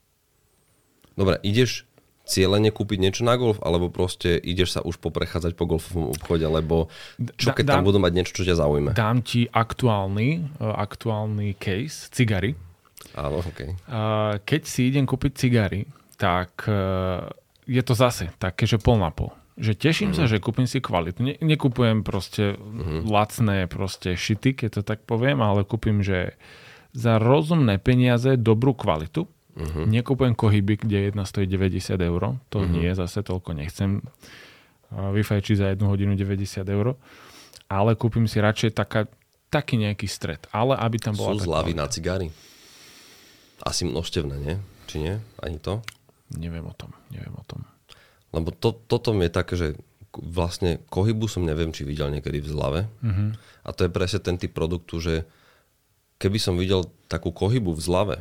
Dobre, 1.17 1.41
ideš 1.41 1.86
cieľene 2.27 2.75
kúpiť 2.75 2.99
niečo 2.99 3.23
na 3.23 3.39
golf, 3.39 3.63
alebo 3.63 3.87
proste 3.89 4.35
ideš 4.35 4.77
sa 4.77 4.81
už 4.83 4.99
poprechádzať 4.99 5.55
po 5.55 5.65
golfovom 5.71 6.11
obchode, 6.11 6.43
lebo 6.43 6.91
čo 7.39 7.55
keď 7.55 7.65
dám, 7.65 7.77
tam 7.81 7.87
budú 7.87 7.99
mať 8.03 8.13
niečo, 8.13 8.35
čo 8.35 8.45
ťa 8.45 8.59
zaujíme? 8.59 8.91
Dám 8.99 9.23
ti 9.23 9.47
aktuálny, 9.47 10.59
uh, 10.59 10.75
aktuálny 10.83 11.55
case, 11.57 12.11
cigary. 12.11 12.59
Áno, 13.15 13.41
OK. 13.41 13.61
Uh, 13.87 14.43
keď 14.43 14.63
si 14.67 14.91
idem 14.91 15.07
kúpiť 15.07 15.33
cigary, 15.39 15.87
tak 16.19 16.67
uh, 16.67 17.31
je 17.65 17.83
to 17.87 17.95
zase 17.95 18.35
také, 18.43 18.67
že 18.67 18.83
pol 18.83 18.99
na 18.99 19.15
pol. 19.15 19.31
Že 19.57 19.73
teším 19.73 20.11
uh-huh. 20.13 20.27
sa, 20.27 20.29
že 20.29 20.43
kúpim 20.43 20.69
si 20.69 20.85
kvalitu. 20.85 21.25
Ne, 21.25 21.35
nekupujem 21.41 22.05
proste 22.05 22.59
uh-huh. 22.59 23.07
lacné 23.09 23.71
proste 23.71 24.19
šity, 24.19 24.53
keď 24.53 24.69
to 24.69 24.83
tak 24.85 25.07
poviem, 25.09 25.41
ale 25.41 25.65
kúpim, 25.65 26.05
že 26.05 26.37
za 26.97 27.21
rozumné 27.21 27.77
peniaze 27.81 28.37
dobrú 28.41 28.73
kvalitu 28.73 29.29
Uh-huh. 29.57 29.89
Nekupujem 29.89 30.37
kohyby, 30.37 30.77
kde 30.77 31.09
jedna 31.09 31.25
stojí 31.25 31.49
90 31.49 31.97
eur. 31.97 32.37
To 32.53 32.59
uh-huh. 32.61 32.69
nie, 32.69 32.93
zase 32.93 33.25
toľko 33.25 33.57
nechcem. 33.57 34.05
Vyfajčiť 34.93 35.57
za 35.57 35.67
jednu 35.73 35.89
hodinu 35.89 36.13
90 36.13 36.61
eur. 36.69 36.95
Ale 37.67 37.97
kúpim 37.97 38.29
si 38.29 38.39
radšej 38.39 38.77
taká, 38.77 39.09
taký 39.49 39.81
nejaký 39.81 40.05
stred. 40.07 40.45
Ale 40.53 40.77
aby 40.77 41.01
tam 41.01 41.17
bola... 41.17 41.35
Sú 41.35 41.49
zľavy 41.49 41.73
na 41.73 41.89
cigary? 41.89 42.29
Asi 43.65 43.89
množstevné, 43.89 44.37
nie? 44.37 44.55
Či 44.87 45.03
nie? 45.03 45.15
Ani 45.41 45.57
to? 45.57 45.81
Neviem 46.37 46.69
o 46.69 46.75
tom. 46.77 46.93
Neviem 47.09 47.35
o 47.35 47.45
tom. 47.49 47.65
Lebo 48.37 48.53
to, 48.53 48.77
toto 48.77 49.17
mi 49.17 49.27
je 49.27 49.33
také, 49.33 49.55
že 49.57 49.69
vlastne 50.13 50.85
kohybu 50.93 51.27
som 51.27 51.45
neviem, 51.45 51.73
či 51.73 51.89
videl 51.89 52.13
niekedy 52.13 52.45
v 52.45 52.49
zlave. 52.53 52.81
Uh-huh. 53.01 53.33
A 53.65 53.73
to 53.73 53.89
je 53.89 53.91
presne 53.91 54.21
ten 54.21 54.37
typ 54.37 54.53
produktu, 54.53 55.01
že 55.01 55.25
keby 56.17 56.39
som 56.41 56.57
videl 56.57 56.89
takú 57.09 57.33
kohybu 57.33 57.77
v 57.77 57.81
zlave, 57.81 58.17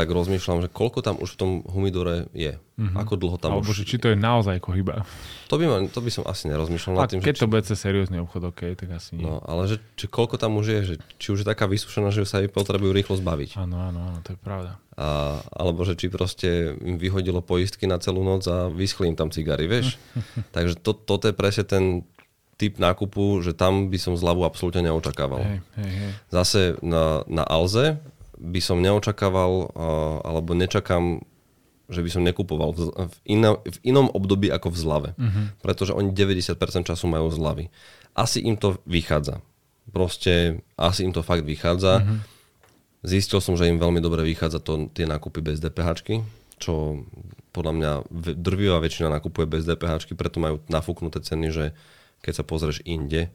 tak 0.00 0.08
rozmýšľam, 0.08 0.64
že 0.64 0.68
koľko 0.72 1.04
tam 1.04 1.20
už 1.20 1.36
v 1.36 1.38
tom 1.38 1.50
humidore 1.68 2.32
je. 2.32 2.56
Mm-hmm. 2.56 2.96
Ako 2.96 3.20
dlho 3.20 3.36
tam 3.36 3.60
Alebo 3.60 3.68
už... 3.68 3.84
či 3.84 4.00
to 4.00 4.08
je 4.08 4.16
naozaj 4.16 4.56
kohyba. 4.64 5.04
To 5.52 5.60
by, 5.60 5.68
ma, 5.68 5.76
to 5.84 6.00
by 6.00 6.08
som 6.08 6.24
asi 6.24 6.48
nerozmýšľal 6.48 6.96
nad 6.96 7.12
tým. 7.12 7.20
keď 7.20 7.36
že, 7.36 7.40
to 7.44 7.50
bude 7.52 7.62
cez 7.68 7.76
seriózny 7.76 8.16
obchod, 8.24 8.48
OK, 8.48 8.72
tak 8.72 8.88
asi 8.96 9.20
nie. 9.20 9.28
No, 9.28 9.44
ale 9.44 9.68
že, 9.68 9.76
či 10.00 10.08
koľko 10.08 10.40
tam 10.40 10.56
už 10.56 10.66
je, 10.72 10.80
že 10.80 10.94
či 11.20 11.36
už 11.36 11.44
je 11.44 11.46
taká 11.52 11.68
vysúšená, 11.68 12.08
že 12.08 12.24
sa 12.24 12.40
jej 12.40 12.48
potrebujú 12.48 12.96
rýchlo 12.96 13.20
zbaviť. 13.20 13.60
Áno, 13.60 13.76
áno, 13.76 14.00
áno, 14.08 14.18
to 14.24 14.32
je 14.32 14.38
pravda. 14.40 14.80
A, 14.96 15.44
alebo 15.52 15.84
že 15.84 15.92
či 16.00 16.08
proste 16.08 16.72
im 16.80 16.96
vyhodilo 16.96 17.44
poistky 17.44 17.84
na 17.84 18.00
celú 18.00 18.24
noc 18.24 18.48
a 18.48 18.72
vyschli 18.72 19.12
im 19.12 19.16
tam 19.20 19.28
cigary, 19.28 19.68
vieš. 19.68 20.00
Takže 20.56 20.80
to, 20.80 20.96
toto 20.96 21.28
je 21.28 21.36
presne 21.36 21.68
ten 21.68 21.84
typ 22.56 22.80
nákupu, 22.80 23.40
že 23.44 23.52
tam 23.52 23.92
by 23.92 23.96
som 24.00 24.16
zľavu 24.16 24.44
absolútne 24.44 24.84
neočakával. 24.88 25.40
Hej, 25.44 25.58
hej, 25.80 25.92
hej. 26.00 26.12
Zase 26.32 26.60
na, 26.80 27.24
na 27.28 27.44
Alze 27.44 28.00
by 28.40 28.60
som 28.64 28.80
neočakával 28.80 29.76
alebo 30.24 30.56
nečakám, 30.56 31.20
že 31.90 32.00
by 32.00 32.10
som 32.10 32.22
nekupoval 32.24 32.72
v, 32.72 33.14
inom, 33.28 33.60
v 33.60 33.78
inom 33.84 34.08
období 34.08 34.48
ako 34.48 34.72
v 34.72 34.76
zlave. 34.78 35.10
Uh-huh. 35.18 35.52
Pretože 35.60 35.92
oni 35.92 36.14
90% 36.14 36.56
času 36.86 37.04
majú 37.10 37.28
zlavy. 37.28 37.68
Asi 38.16 38.40
im 38.40 38.56
to 38.56 38.80
vychádza. 38.88 39.42
Proste 39.90 40.62
asi 40.78 41.04
im 41.04 41.12
to 41.12 41.20
fakt 41.20 41.44
vychádza. 41.44 42.00
Uh-huh. 42.00 42.22
Zistil 43.02 43.42
som, 43.42 43.58
že 43.58 43.66
im 43.66 43.82
veľmi 43.82 43.98
dobre 43.98 44.22
vychádza 44.22 44.62
to, 44.62 44.88
tie 44.94 45.04
nákupy 45.04 45.42
bez 45.42 45.58
DPH, 45.58 46.04
čo 46.62 47.02
podľa 47.50 47.72
mňa 47.74 47.90
drvivá 48.38 48.78
väčšina 48.78 49.10
nakupuje 49.10 49.50
bez 49.50 49.66
DPH, 49.66 50.06
preto 50.14 50.38
majú 50.38 50.62
nafúknuté 50.70 51.18
ceny, 51.18 51.50
že 51.50 51.64
keď 52.22 52.32
sa 52.38 52.44
pozrieš 52.46 52.86
inde, 52.86 53.34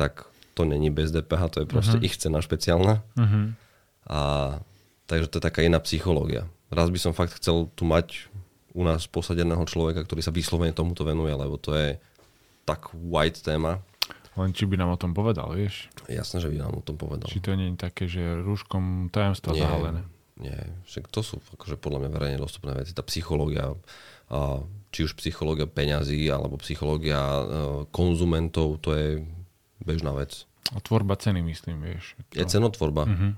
tak 0.00 0.24
to 0.56 0.64
není 0.64 0.88
bez 0.88 1.12
DPH, 1.12 1.42
to 1.52 1.58
je 1.62 1.66
proste 1.68 2.00
uh-huh. 2.00 2.08
ich 2.08 2.16
cena 2.16 2.40
špeciálna. 2.40 3.04
Uh-huh. 3.18 3.52
A 4.06 4.56
takže 5.10 5.28
to 5.28 5.36
je 5.42 5.46
taká 5.50 5.60
iná 5.66 5.82
psychológia. 5.82 6.46
Raz 6.70 6.88
by 6.88 6.98
som 7.02 7.12
fakt 7.12 7.36
chcel 7.36 7.68
tu 7.74 7.82
mať 7.82 8.30
u 8.70 8.86
nás 8.86 9.10
posadeného 9.10 9.66
človeka, 9.66 10.06
ktorý 10.06 10.22
sa 10.22 10.30
vyslovene 10.30 10.70
tomuto 10.70 11.02
venuje, 11.02 11.34
lebo 11.34 11.58
to 11.58 11.74
je 11.74 11.98
tak 12.62 12.94
white 12.94 13.42
téma. 13.42 13.82
Len 14.38 14.54
či 14.54 14.62
by 14.62 14.78
nám 14.78 14.94
o 14.94 14.98
tom 15.00 15.10
povedal, 15.10 15.50
vieš? 15.58 15.90
Jasné, 16.06 16.38
že 16.38 16.48
by 16.54 16.62
nám 16.62 16.78
o 16.78 16.82
tom 16.86 16.94
povedal. 16.94 17.26
Či 17.26 17.42
to 17.42 17.58
nie 17.58 17.74
je 17.74 17.76
také, 17.76 18.06
že 18.06 18.22
rúškom 18.46 19.10
tajomstva 19.10 19.50
nie, 19.52 19.62
zahalené. 19.66 20.02
Nie, 20.38 20.70
však 20.86 21.10
to 21.10 21.20
sú 21.26 21.42
akože 21.58 21.76
podľa 21.82 22.06
mňa 22.06 22.10
verejne 22.14 22.38
dostupné 22.38 22.72
veci. 22.78 22.94
Tá 22.94 23.02
psychológia, 23.02 23.74
či 24.94 25.00
už 25.02 25.18
psychológia 25.18 25.66
peňazí, 25.66 26.30
alebo 26.30 26.54
psychológia 26.62 27.18
e, 27.18 27.44
konzumentov, 27.90 28.78
to 28.78 28.94
je 28.94 29.08
bežná 29.82 30.14
vec. 30.14 30.46
A 30.70 30.78
tvorba 30.78 31.18
ceny, 31.18 31.42
myslím, 31.42 31.82
vieš. 31.82 32.14
To... 32.30 32.38
Je 32.38 32.46
cenotvorba. 32.46 33.10
Uh-huh. 33.10 33.34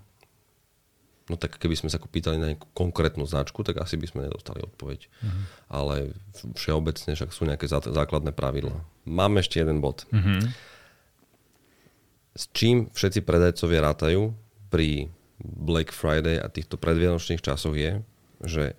No 1.32 1.40
tak 1.40 1.56
keby 1.56 1.80
sme 1.80 1.88
sa 1.88 1.96
pýtali 1.96 2.36
na 2.36 2.52
nejakú 2.52 2.68
konkrétnu 2.76 3.24
značku, 3.24 3.64
tak 3.64 3.80
asi 3.80 3.96
by 3.96 4.04
sme 4.04 4.28
nedostali 4.28 4.60
odpoveď. 4.60 5.08
Uh-huh. 5.08 5.42
Ale 5.72 6.12
všeobecne 6.52 7.16
však 7.16 7.32
sú 7.32 7.48
nejaké 7.48 7.64
základné 7.72 8.36
pravidla. 8.36 8.84
Mám 9.08 9.40
ešte 9.40 9.64
jeden 9.64 9.80
bod. 9.80 10.04
Uh-huh. 10.12 10.44
S 12.36 12.52
čím 12.52 12.92
všetci 12.92 13.24
predajcovia 13.24 13.80
rátajú 13.80 14.36
pri 14.68 15.08
Black 15.40 15.96
Friday 15.96 16.36
a 16.36 16.52
týchto 16.52 16.76
predvianočných 16.76 17.40
časoch 17.40 17.72
je, 17.80 18.04
že 18.44 18.76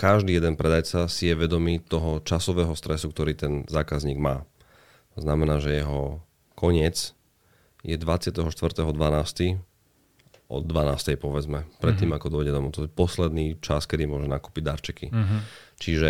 každý 0.00 0.40
jeden 0.40 0.56
predajca 0.56 1.12
si 1.12 1.28
je 1.28 1.36
vedomý 1.36 1.76
toho 1.84 2.24
časového 2.24 2.72
stresu, 2.72 3.12
ktorý 3.12 3.36
ten 3.36 3.52
zákazník 3.68 4.16
má. 4.16 4.48
To 5.12 5.28
znamená, 5.28 5.60
že 5.60 5.76
jeho 5.76 6.24
koniec 6.56 7.12
je 7.84 8.00
24.12 8.00 9.60
o 10.50 10.58
12. 10.58 11.14
povedzme, 11.14 11.62
predtým 11.78 12.10
mm-hmm. 12.10 12.18
ako 12.18 12.26
dojde 12.34 12.50
domov. 12.50 12.74
To 12.74 12.84
je 12.84 12.90
posledný 12.90 13.62
čas, 13.62 13.86
kedy 13.86 14.10
môže 14.10 14.26
nakúpiť 14.26 14.62
darčeky. 14.66 15.06
Mm-hmm. 15.14 15.40
Čiže 15.78 16.08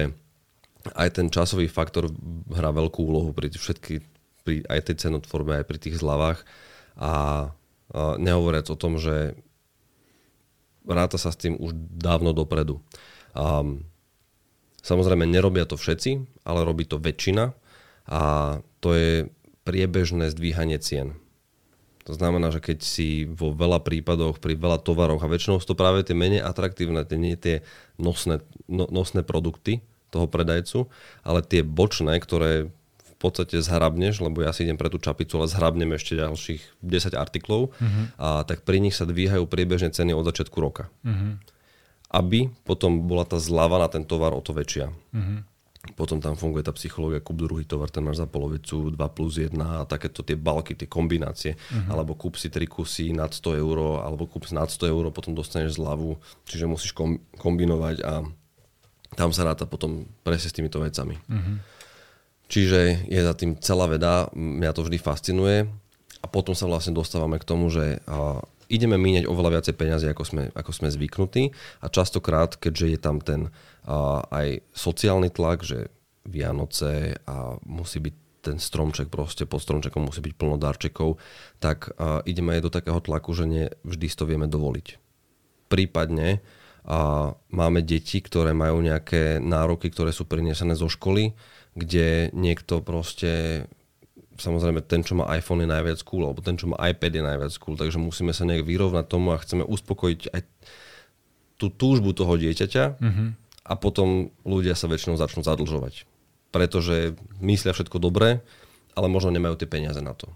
aj 0.97 1.09
ten 1.13 1.29
časový 1.29 1.69
faktor 1.69 2.09
hrá 2.49 2.73
veľkú 2.73 3.05
úlohu 3.05 3.37
pri 3.37 3.53
všetky, 3.53 4.01
pri 4.49 4.65
aj 4.65 4.81
tej 4.89 4.97
cenotvorbe, 5.07 5.61
aj 5.61 5.69
pri 5.69 5.79
tých 5.79 6.01
zľavách 6.01 6.41
a 6.97 7.13
nehovoriac 8.17 8.65
o 8.73 8.81
tom, 8.81 8.97
že 8.97 9.37
ráta 10.89 11.21
sa 11.21 11.29
s 11.29 11.37
tým 11.37 11.61
už 11.61 11.77
dávno 12.01 12.33
dopredu. 12.33 12.81
A 13.37 13.61
samozrejme, 14.81 15.29
nerobia 15.29 15.69
to 15.69 15.77
všetci, 15.77 16.25
ale 16.49 16.65
robí 16.65 16.89
to 16.89 16.97
väčšina 16.97 17.53
a 18.09 18.23
to 18.81 18.97
je 18.97 19.13
priebežné 19.69 20.33
zdvíhanie 20.33 20.81
cien. 20.81 21.21
To 22.09 22.17
znamená, 22.17 22.49
že 22.49 22.65
keď 22.65 22.79
si 22.81 23.29
vo 23.29 23.53
veľa 23.53 23.85
prípadoch, 23.85 24.41
pri 24.41 24.57
veľa 24.57 24.81
tovaroch 24.81 25.21
a 25.21 25.29
väčšinou 25.29 25.61
sú 25.61 25.75
to 25.75 25.77
práve 25.77 26.01
tie 26.01 26.17
menej 26.17 26.41
atraktívne, 26.41 27.05
tie 27.05 27.21
nie 27.21 27.37
tie 27.37 27.61
nosné, 28.01 28.41
no, 28.67 28.89
nosné 28.89 29.21
produkty 29.21 29.85
toho 30.09 30.27
predajcu, 30.27 30.89
ale 31.23 31.45
tie 31.45 31.61
bočné, 31.61 32.19
ktoré 32.19 32.73
v 33.05 33.15
podstate 33.21 33.61
zhrabneš, 33.61 34.25
lebo 34.25 34.41
ja 34.41 34.51
si 34.51 34.65
idem 34.65 34.81
pre 34.81 34.89
tú 34.89 34.97
čapicu, 34.97 35.37
ale 35.37 35.53
zhrabnem 35.53 35.93
ešte 35.93 36.17
ďalších 36.17 36.81
10 36.81 37.13
artiklov, 37.13 37.77
uh-huh. 37.77 38.05
a 38.17 38.29
tak 38.49 38.65
pri 38.65 38.81
nich 38.81 38.97
sa 38.97 39.05
dvíhajú 39.05 39.45
priebežne 39.45 39.93
ceny 39.93 40.17
od 40.17 40.25
začiatku 40.25 40.57
roka. 40.57 40.89
Uh-huh. 41.05 41.37
Aby 42.09 42.49
potom 42.65 43.05
bola 43.05 43.29
tá 43.29 43.37
zľava 43.37 43.77
na 43.77 43.93
ten 43.93 44.09
tovar 44.09 44.33
o 44.33 44.41
to 44.41 44.57
väčšia. 44.57 44.89
Uh-huh. 45.13 45.45
Potom 45.97 46.21
tam 46.21 46.37
funguje 46.37 46.61
tá 46.61 46.77
psychológia, 46.77 47.25
kúp 47.25 47.41
druhý 47.41 47.65
tovar, 47.65 47.89
ten 47.89 48.05
máš 48.05 48.21
za 48.21 48.29
polovicu, 48.29 48.93
2 48.93 49.01
plus 49.17 49.41
1 49.41 49.57
a 49.57 49.89
takéto 49.89 50.21
tie 50.21 50.37
balky, 50.37 50.77
tie 50.77 50.85
kombinácie. 50.85 51.57
Uh-huh. 51.57 51.97
Alebo 51.97 52.13
kúp 52.13 52.37
si 52.37 52.53
tri 52.53 52.69
kusy 52.69 53.17
nad 53.17 53.33
100 53.33 53.57
eur, 53.57 54.05
alebo 54.05 54.29
kúp 54.29 54.45
si 54.45 54.53
nad 54.53 54.69
100 54.69 54.93
eur, 54.93 55.09
potom 55.09 55.33
dostaneš 55.33 55.81
zľavu, 55.81 56.21
čiže 56.45 56.69
musíš 56.69 56.93
kom- 56.93 57.25
kombinovať 57.41 57.97
a 58.05 58.29
tam 59.17 59.33
sa 59.33 59.49
ráta 59.49 59.65
potom 59.65 60.05
presne 60.21 60.53
s 60.53 60.57
týmito 60.57 60.77
vecami. 60.85 61.17
Uh-huh. 61.17 61.57
Čiže 62.53 63.09
je 63.09 63.21
za 63.25 63.33
tým 63.33 63.57
celá 63.65 63.89
veda, 63.89 64.29
mňa 64.37 64.77
to 64.77 64.85
vždy 64.85 65.01
fascinuje 65.01 65.65
a 66.21 66.27
potom 66.29 66.53
sa 66.53 66.69
vlastne 66.69 66.93
dostávame 66.93 67.41
k 67.41 67.49
tomu, 67.49 67.73
že 67.73 68.05
ideme 68.71 68.97
míňať 68.97 69.27
oveľa 69.27 69.59
viacej 69.59 69.75
peniazy, 69.75 70.07
ako 70.09 70.25
sme, 70.25 70.43
ako 70.55 70.71
sme 70.71 70.89
zvyknutí 70.89 71.51
a 71.83 71.87
častokrát, 71.91 72.55
keďže 72.55 72.87
je 72.97 72.99
tam 73.03 73.19
ten 73.19 73.51
a, 73.85 74.23
aj 74.31 74.63
sociálny 74.71 75.29
tlak, 75.35 75.67
že 75.67 75.91
Vianoce 76.25 77.19
a 77.27 77.59
musí 77.67 77.99
byť 77.99 78.15
ten 78.41 78.57
stromček 78.57 79.13
proste, 79.13 79.45
pod 79.45 79.61
stromčekom 79.61 80.09
musí 80.09 80.25
byť 80.25 80.35
plno 80.39 80.57
darčekov, 80.57 81.21
tak 81.59 81.93
a, 81.99 82.23
ideme 82.25 82.57
aj 82.57 82.71
do 82.71 82.71
takého 82.71 83.01
tlaku, 83.03 83.35
že 83.35 83.45
nie 83.51 83.67
vždy 83.83 84.07
to 84.15 84.25
vieme 84.25 84.47
dovoliť. 84.47 84.97
Prípadne 85.69 86.41
a 86.81 87.31
máme 87.53 87.85
deti, 87.85 88.25
ktoré 88.25 88.57
majú 88.57 88.81
nejaké 88.81 89.37
nároky, 89.37 89.93
ktoré 89.93 90.17
sú 90.17 90.25
prinesené 90.25 90.73
zo 90.73 90.89
školy, 90.89 91.37
kde 91.77 92.33
niekto 92.33 92.81
proste 92.81 93.65
samozrejme 94.41 94.81
ten, 94.83 95.05
čo 95.05 95.15
má 95.15 95.29
iPhone 95.37 95.63
je 95.63 95.69
najviac 95.69 96.01
cool, 96.09 96.25
alebo 96.25 96.41
ten, 96.41 96.57
čo 96.57 96.73
má 96.73 96.77
iPad 96.81 97.13
je 97.13 97.25
najviac 97.25 97.53
cool, 97.61 97.77
takže 97.77 98.01
musíme 98.01 98.33
sa 98.33 98.49
nejak 98.49 98.65
vyrovnať 98.65 99.05
tomu 99.07 99.37
a 99.37 99.39
chceme 99.39 99.63
uspokojiť 99.63 100.21
aj 100.33 100.43
tú 101.61 101.69
túžbu 101.69 102.17
toho 102.17 102.41
dieťaťa 102.41 102.85
mm-hmm. 102.97 103.29
a 103.69 103.73
potom 103.77 104.33
ľudia 104.49 104.73
sa 104.73 104.89
väčšinou 104.89 105.21
začnú 105.21 105.45
zadlžovať. 105.45 106.09
Pretože 106.51 107.15
myslia 107.45 107.77
všetko 107.77 108.01
dobré, 108.01 108.41
ale 108.97 109.07
možno 109.13 109.31
nemajú 109.31 109.61
tie 109.61 109.69
peniaze 109.69 110.01
na 110.01 110.17
to. 110.17 110.33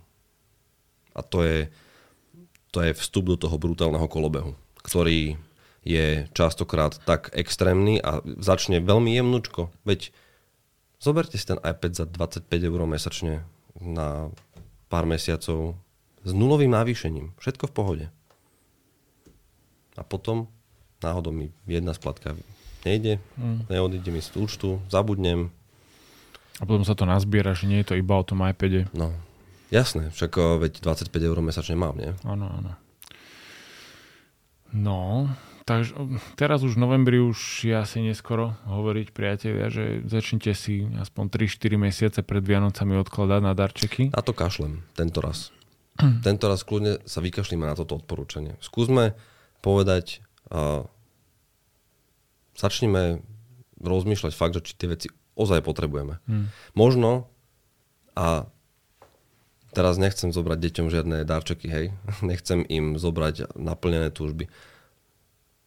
A 1.16 1.24
to 1.24 1.42
je, 1.42 1.58
to 2.70 2.84
je 2.84 2.92
vstup 2.92 3.34
do 3.34 3.36
toho 3.40 3.56
brutálneho 3.56 4.06
kolobehu, 4.06 4.52
ktorý 4.84 5.40
je 5.84 6.28
častokrát 6.32 6.96
tak 7.04 7.32
extrémny 7.36 8.00
a 8.00 8.24
začne 8.40 8.80
veľmi 8.80 9.12
jemnučko. 9.16 9.68
Veď 9.84 10.12
zoberte 11.00 11.36
si 11.36 11.44
ten 11.44 11.60
iPad 11.60 11.92
za 11.92 12.04
25 12.08 12.48
eur 12.48 12.80
mesačne, 12.88 13.44
na 13.84 14.32
pár 14.88 15.04
mesiacov 15.04 15.76
s 16.24 16.30
nulovým 16.32 16.72
navýšením. 16.72 17.36
Všetko 17.36 17.68
v 17.68 17.76
pohode. 17.76 18.06
A 19.94 20.02
potom 20.02 20.50
náhodou 21.04 21.30
mi 21.30 21.52
jedna 21.68 21.94
splatka 21.94 22.34
nejde, 22.84 23.20
mm. 23.36 23.68
neodíde 23.68 24.10
mi 24.10 24.20
z 24.24 24.32
účtu, 24.36 24.80
zabudnem. 24.88 25.52
A 26.58 26.64
potom 26.64 26.86
sa 26.86 26.96
to 26.96 27.04
nazbiera, 27.04 27.52
že 27.52 27.68
nie 27.68 27.82
je 27.82 27.92
to 27.92 27.98
iba 27.98 28.14
o 28.16 28.24
tom 28.24 28.44
iPade. 28.44 28.88
No, 28.94 29.12
jasné, 29.68 30.10
však 30.14 30.60
veď 30.62 30.72
25 30.80 31.10
eur 31.10 31.38
mesačne 31.44 31.76
mám, 31.76 31.98
nie? 31.98 32.12
Áno, 32.22 32.46
áno. 32.48 32.72
No, 34.74 35.30
Takže 35.64 35.96
teraz 36.36 36.60
už 36.60 36.76
v 36.76 36.82
novembri 36.84 37.18
už 37.24 37.64
je 37.64 37.72
asi 37.72 38.04
neskoro 38.04 38.52
hovoriť 38.68 39.16
priatelia, 39.16 39.72
že 39.72 40.04
začnite 40.04 40.52
si 40.52 40.84
aspoň 41.00 41.32
3-4 41.32 41.80
mesiace 41.80 42.20
pred 42.20 42.44
Vianocami 42.44 43.00
odkladať 43.00 43.40
na 43.40 43.56
darčeky. 43.56 44.12
Na 44.12 44.20
to 44.20 44.36
kašlem, 44.36 44.84
tento 44.92 45.24
raz. 45.24 45.56
tento 46.20 46.52
raz 46.52 46.68
kľudne 46.68 47.00
sa 47.08 47.24
vykašlíme 47.24 47.64
na 47.64 47.72
toto 47.72 47.96
odporúčanie. 47.96 48.60
Skúsme 48.60 49.16
povedať, 49.64 50.20
uh, 50.52 50.84
začneme 52.60 53.24
rozmýšľať 53.80 54.32
fakt, 54.36 54.60
že 54.60 54.68
či 54.68 54.72
tie 54.76 54.92
veci 54.92 55.08
ozaj 55.32 55.64
potrebujeme. 55.64 56.20
Hmm. 56.28 56.52
Možno 56.76 57.32
a 58.12 58.52
teraz 59.72 59.96
nechcem 59.96 60.28
zobrať 60.28 60.60
deťom 60.60 60.86
žiadne 60.92 61.24
darčeky, 61.24 61.66
hej. 61.72 61.86
Nechcem 62.20 62.60
im 62.68 63.00
zobrať 63.00 63.56
naplnené 63.56 64.12
túžby 64.12 64.52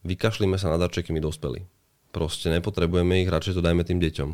vykašlíme 0.07 0.55
sa 0.55 0.71
na 0.71 0.79
darčeky 0.79 1.11
my 1.11 1.19
dospelí. 1.19 1.67
Proste 2.15 2.47
nepotrebujeme 2.49 3.21
ich, 3.21 3.29
radšej 3.29 3.59
to 3.59 3.61
dajme 3.61 3.83
tým 3.83 3.99
deťom. 3.99 4.29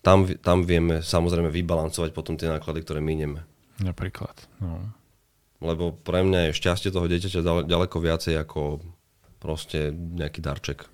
Tam, 0.00 0.24
tam 0.40 0.64
vieme 0.64 1.04
samozrejme 1.04 1.52
vybalancovať 1.52 2.16
potom 2.16 2.38
tie 2.38 2.48
náklady, 2.48 2.80
ktoré 2.86 3.04
minieme. 3.04 3.44
Napríklad. 3.82 4.32
No. 4.62 4.94
Lebo 5.60 5.92
pre 5.92 6.24
mňa 6.24 6.48
je 6.48 6.56
šťastie 6.56 6.88
toho 6.88 7.04
dieťaťa 7.04 7.68
ďaleko 7.68 7.96
viacej 8.00 8.40
ako 8.40 8.80
proste 9.36 9.92
nejaký 9.92 10.40
darček. 10.40 10.88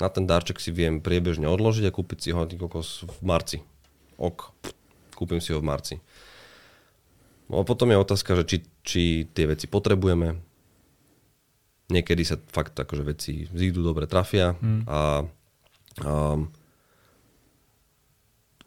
Na 0.00 0.08
ten 0.08 0.24
darček 0.24 0.58
si 0.58 0.72
viem 0.72 1.04
priebežne 1.04 1.44
odložiť 1.46 1.84
a 1.86 1.94
kúpiť 1.94 2.18
si 2.18 2.30
ho 2.32 2.48
kokos 2.48 3.04
v 3.04 3.18
marci. 3.20 3.58
Ok. 4.16 4.50
Kúpim 5.14 5.38
si 5.38 5.52
ho 5.52 5.60
v 5.60 5.68
marci. 5.68 5.94
No 7.46 7.60
a 7.60 7.64
potom 7.68 7.92
je 7.92 8.00
otázka, 8.00 8.34
že 8.40 8.44
či, 8.48 8.56
či 8.80 9.02
tie 9.30 9.44
veci 9.44 9.68
potrebujeme, 9.68 10.40
niekedy 11.92 12.22
sa 12.24 12.40
fakt 12.48 12.76
akože 12.76 13.04
veci 13.04 13.32
zídu, 13.52 13.84
dobre 13.84 14.08
trafia 14.08 14.56
hmm. 14.56 14.82
a 14.88 15.00
um, 16.04 16.48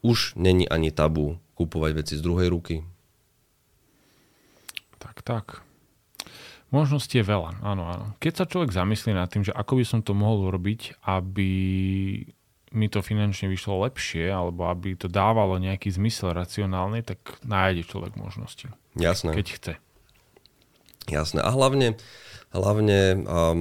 už 0.05 0.37
není 0.37 0.69
ani 0.69 0.93
tabu 0.93 1.41
kupovať 1.57 1.91
veci 1.97 2.13
z 2.13 2.21
druhej 2.21 2.53
ruky. 2.53 2.85
Tak, 5.01 5.25
tak. 5.25 5.45
Možností 6.69 7.23
je 7.23 7.25
veľa, 7.25 7.63
áno, 7.63 7.87
áno. 7.87 8.05
Keď 8.19 8.33
sa 8.43 8.45
človek 8.45 8.75
zamyslí 8.75 9.15
nad 9.15 9.31
tým, 9.31 9.47
že 9.47 9.55
ako 9.55 9.79
by 9.79 9.85
som 9.87 9.99
to 10.03 10.11
mohol 10.11 10.51
robiť, 10.51 10.99
aby 11.07 11.49
mi 12.75 12.87
to 12.91 12.99
finančne 12.99 13.47
vyšlo 13.47 13.87
lepšie, 13.87 14.27
alebo 14.27 14.67
aby 14.67 14.99
to 14.99 15.07
dávalo 15.07 15.55
nejaký 15.55 15.87
zmysel 15.95 16.35
racionálny, 16.35 17.07
tak 17.07 17.39
nájde 17.47 17.87
človek 17.87 18.19
možnosti. 18.19 18.67
Jasné. 18.99 19.31
Keď 19.31 19.47
chce. 19.55 19.73
Jasné. 21.07 21.39
A 21.39 21.49
hlavne 21.55 21.95
hlavne 22.53 22.99
um, 23.27 23.59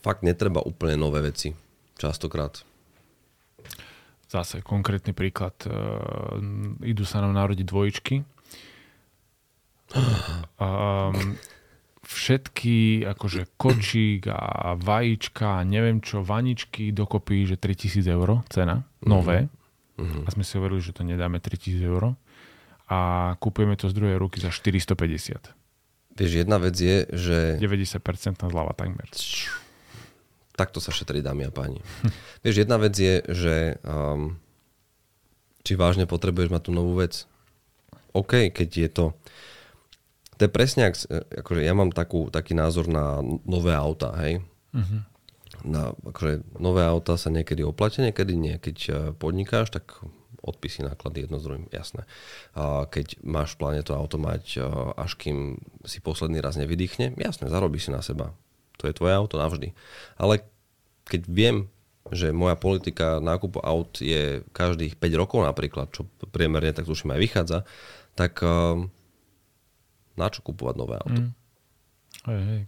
fakt 0.00 0.22
netreba 0.22 0.64
úplne 0.64 0.96
nové 0.96 1.20
veci. 1.24 1.52
Častokrát. 1.98 2.62
Zase 4.28 4.60
konkrétny 4.60 5.16
príklad. 5.16 5.56
Uh, 5.64 6.38
idú 6.84 7.02
sa 7.08 7.24
nám 7.24 7.32
narodiť 7.34 7.66
dvojičky. 7.66 8.16
Um, 10.60 11.40
všetky 12.04 13.08
akože 13.08 13.56
kočík 13.56 14.28
a 14.32 14.76
vajíčka 14.76 15.60
a 15.60 15.66
neviem 15.66 16.00
čo, 16.00 16.24
vaničky 16.24 16.92
dokopy, 16.92 17.48
že 17.48 17.56
3000 17.60 18.04
eur 18.08 18.28
cena, 18.48 18.84
nové. 19.04 19.48
Mm-hmm. 19.96 20.24
A 20.24 20.28
sme 20.32 20.44
si 20.44 20.56
hovorili, 20.56 20.80
že 20.80 20.96
to 20.96 21.04
nedáme 21.04 21.40
3000 21.40 21.84
eur 21.84 22.16
a 22.88 22.98
kúpujeme 23.36 23.76
to 23.76 23.92
z 23.92 23.94
druhej 23.96 24.16
ruky 24.16 24.40
za 24.40 24.48
450. 24.48 25.57
Vieš, 26.18 26.42
jedna 26.42 26.58
vec 26.58 26.74
je, 26.74 27.06
že... 27.14 27.62
90% 27.62 28.02
zľava 28.50 28.74
takmer. 28.74 29.06
Takto 30.58 30.82
sa 30.82 30.90
šetrí, 30.90 31.22
dámy 31.22 31.46
a 31.46 31.54
páni. 31.54 31.78
Vieš, 32.44 32.66
jedna 32.66 32.74
vec 32.82 32.98
je, 32.98 33.22
že 33.30 33.78
um, 33.86 34.34
či 35.62 35.78
vážne 35.78 36.10
potrebuješ 36.10 36.50
mať 36.50 36.62
tú 36.66 36.70
novú 36.74 36.98
vec. 36.98 37.22
OK, 38.10 38.50
keď 38.50 38.68
je 38.68 38.88
to... 38.90 39.04
To 40.38 40.46
je 40.46 40.50
presne, 40.50 40.90
akože 40.90 41.66
ja 41.66 41.74
mám 41.74 41.90
takú, 41.90 42.30
taký 42.30 42.54
názor 42.54 42.86
na 42.86 43.18
nové 43.42 43.74
auta, 43.74 44.14
hej. 44.22 44.38
Uh-huh. 44.70 45.02
Na, 45.66 45.90
akože 46.06 46.46
nové 46.62 46.86
auta 46.86 47.18
sa 47.18 47.30
niekedy 47.30 47.66
oplatia, 47.66 48.06
niekedy 48.06 48.38
nie. 48.38 48.54
Keď 48.58 48.76
uh, 48.90 48.94
podnikáš, 49.18 49.74
tak 49.74 49.98
odpisy, 50.48 50.84
náklady 50.84 51.28
jedno 51.28 51.36
z 51.38 51.44
druhým, 51.44 51.64
jasné. 51.68 52.08
Keď 52.88 53.20
máš 53.22 53.54
v 53.54 53.58
pláne 53.60 53.82
to 53.84 53.92
auto 53.92 54.16
mať, 54.16 54.58
až 54.96 55.12
kým 55.20 55.60
si 55.84 56.00
posledný 56.00 56.40
raz 56.40 56.56
nevydýchne, 56.56 57.14
jasné, 57.20 57.52
zarobí 57.52 57.76
si 57.78 57.92
na 57.92 58.00
seba. 58.00 58.32
To 58.78 58.86
je 58.88 58.96
tvoje 58.96 59.12
auto 59.12 59.36
navždy. 59.36 59.74
Ale 60.16 60.42
keď 61.08 61.22
viem, 61.28 61.56
že 62.08 62.32
moja 62.32 62.56
politika 62.56 63.20
nákupu 63.20 63.60
aut 63.60 64.00
je 64.00 64.40
každých 64.56 64.96
5 64.96 65.20
rokov 65.20 65.44
napríklad, 65.44 65.92
čo 65.92 66.08
priemerne 66.32 66.72
tak 66.72 66.88
tuším 66.88 67.12
aj 67.12 67.20
vychádza, 67.20 67.58
tak 68.16 68.40
Na 70.18 70.26
čo 70.34 70.42
kupovať 70.42 70.74
nové 70.74 70.98
auto? 70.98 71.22
Mm. 71.22 71.30
Hej, 72.26 72.42
hej. 72.42 72.62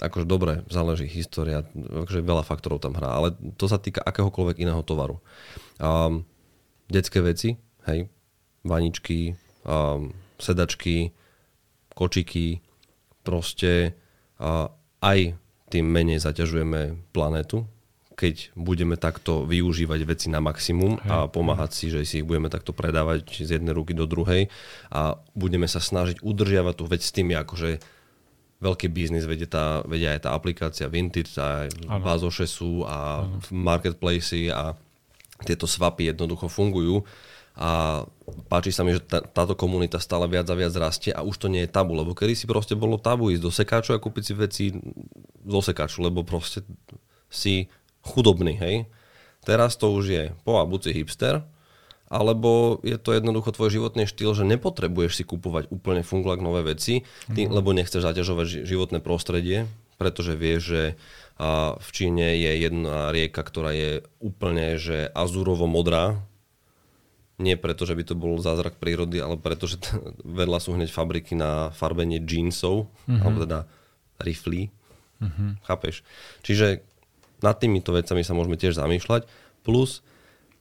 Akože 0.00 0.24
dobre, 0.24 0.64
záleží 0.72 1.04
história, 1.10 1.66
akože 1.76 2.24
veľa 2.24 2.46
faktorov 2.46 2.80
tam 2.80 2.96
hrá, 2.96 3.10
ale 3.20 3.36
to 3.60 3.68
sa 3.68 3.76
týka 3.76 4.00
akéhokoľvek 4.00 4.62
iného 4.64 4.80
tovaru. 4.80 5.20
Um, 5.76 6.24
detské 6.90 7.22
veci, 7.22 7.54
hej, 7.86 8.10
vaničky, 8.66 9.38
um, 9.64 10.12
sedačky, 10.36 11.14
kočiky, 11.94 12.60
proste 13.22 13.94
uh, 14.42 14.68
aj 15.00 15.38
tým 15.70 15.86
menej 15.86 16.18
zaťažujeme 16.20 17.10
planétu, 17.14 17.64
keď 18.18 18.52
budeme 18.52 19.00
takto 19.00 19.48
využívať 19.48 20.00
veci 20.04 20.28
na 20.28 20.44
maximum 20.44 21.00
a 21.08 21.24
pomáhať 21.24 21.70
si, 21.72 21.86
že 21.88 22.04
si 22.04 22.20
ich 22.20 22.28
budeme 22.28 22.52
takto 22.52 22.76
predávať 22.76 23.24
z 23.32 23.56
jednej 23.56 23.72
ruky 23.72 23.96
do 23.96 24.04
druhej 24.04 24.52
a 24.92 25.16
budeme 25.32 25.64
sa 25.64 25.80
snažiť 25.80 26.20
udržiavať 26.20 26.74
tú 26.76 26.84
vec 26.84 27.00
s 27.00 27.16
tými 27.16 27.32
akože 27.32 27.80
veľký 28.60 28.92
biznis, 28.92 29.24
vedia, 29.24 29.48
tá, 29.48 29.80
vedia 29.88 30.12
aj 30.12 30.28
tá 30.28 30.36
aplikácia 30.36 30.92
Vintage, 30.92 31.32
aj 31.40 31.72
Vazoše 32.04 32.44
sú 32.44 32.84
a 32.84 33.24
ano. 33.24 33.40
marketplacy 33.48 34.52
a 34.52 34.76
tieto 35.44 35.64
swapy 35.64 36.12
jednoducho 36.12 36.48
fungujú 36.48 37.04
a 37.60 38.02
páči 38.46 38.70
sa 38.70 38.86
mi, 38.86 38.94
že 38.94 39.02
tá, 39.02 39.20
táto 39.20 39.58
komunita 39.58 39.98
stále 39.98 40.24
viac 40.30 40.46
a 40.48 40.56
viac 40.56 40.72
rastie 40.78 41.10
a 41.10 41.20
už 41.20 41.36
to 41.36 41.46
nie 41.50 41.66
je 41.66 41.74
tabu, 41.74 41.92
lebo 41.98 42.14
kedy 42.14 42.32
si 42.32 42.46
proste 42.46 42.78
bolo 42.78 42.96
tabu 42.96 43.28
ísť 43.28 43.42
do 43.42 43.52
sekáču 43.52 43.90
a 43.92 44.02
kúpiť 44.02 44.22
si 44.22 44.32
veci 44.32 44.64
zo 45.44 45.60
sekáču, 45.60 46.00
lebo 46.00 46.22
proste 46.22 46.62
si 47.28 47.68
chudobný, 48.00 48.56
hej. 48.58 48.76
Teraz 49.44 49.76
to 49.76 49.92
už 49.92 50.04
je 50.08 50.24
po 50.44 50.60
a 50.60 50.64
buď 50.68 50.80
si 50.88 50.90
hipster, 51.00 51.44
alebo 52.10 52.82
je 52.82 52.98
to 52.98 53.14
jednoducho 53.14 53.54
tvoj 53.54 53.70
životný 53.70 54.04
štýl, 54.04 54.34
že 54.34 54.42
nepotrebuješ 54.42 55.22
si 55.22 55.24
kupovať 55.24 55.70
úplne 55.70 56.02
fungulak 56.02 56.42
nové 56.42 56.66
veci, 56.66 57.06
ty, 57.30 57.46
mm. 57.46 57.54
lebo 57.54 57.70
nechceš 57.70 58.02
zaťažovať 58.02 58.66
životné 58.66 58.98
prostredie, 58.98 59.70
pretože 59.94 60.34
vieš, 60.34 60.60
že 60.74 60.82
a 61.40 61.80
v 61.80 61.88
Číne 61.96 62.36
je 62.36 62.68
jedna 62.68 63.08
rieka, 63.08 63.40
ktorá 63.40 63.72
je 63.72 64.04
úplne 64.20 64.76
že 64.76 65.08
azurovo 65.16 65.64
modrá. 65.64 66.20
Nie 67.40 67.56
preto, 67.56 67.88
že 67.88 67.96
by 67.96 68.04
to 68.04 68.12
bol 68.12 68.36
zázrak 68.36 68.76
prírody, 68.76 69.24
ale 69.24 69.40
preto, 69.40 69.64
že 69.64 69.80
t- 69.80 69.96
vedľa 70.40 70.60
sú 70.60 70.76
hneď 70.76 70.92
fabriky 70.92 71.32
na 71.32 71.72
farbenie 71.72 72.20
jeansov, 72.20 72.92
mm-hmm. 73.08 73.20
alebo 73.24 73.36
teda 73.48 73.58
riflí. 74.20 74.68
Mm-hmm. 75.24 75.50
Chápeš? 75.64 76.04
Čiže 76.44 76.84
nad 77.40 77.56
týmito 77.56 77.96
vecami 77.96 78.20
sa 78.20 78.36
môžeme 78.36 78.60
tiež 78.60 78.76
zamýšľať. 78.76 79.24
Plus 79.64 80.04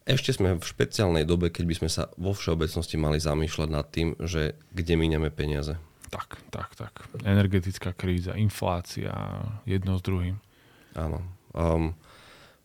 ešte 0.08 0.32
sme 0.32 0.56
v 0.56 0.64
špeciálnej 0.64 1.28
dobe, 1.28 1.52
keď 1.52 1.66
by 1.68 1.76
sme 1.76 1.90
sa 1.92 2.08
vo 2.16 2.32
všeobecnosti 2.32 2.96
mali 2.96 3.20
zamýšľať 3.20 3.70
nad 3.70 3.84
tým, 3.92 4.16
že 4.24 4.56
kde 4.72 4.96
míňame 4.96 5.28
peniaze. 5.28 5.76
Tak, 6.08 6.40
tak, 6.50 6.74
tak. 6.80 6.94
Energetická 7.22 7.92
kríza, 7.92 8.34
inflácia, 8.40 9.12
jedno 9.68 10.00
s 10.00 10.02
druhým. 10.02 10.40
Áno. 10.98 11.26
Um, 11.54 11.98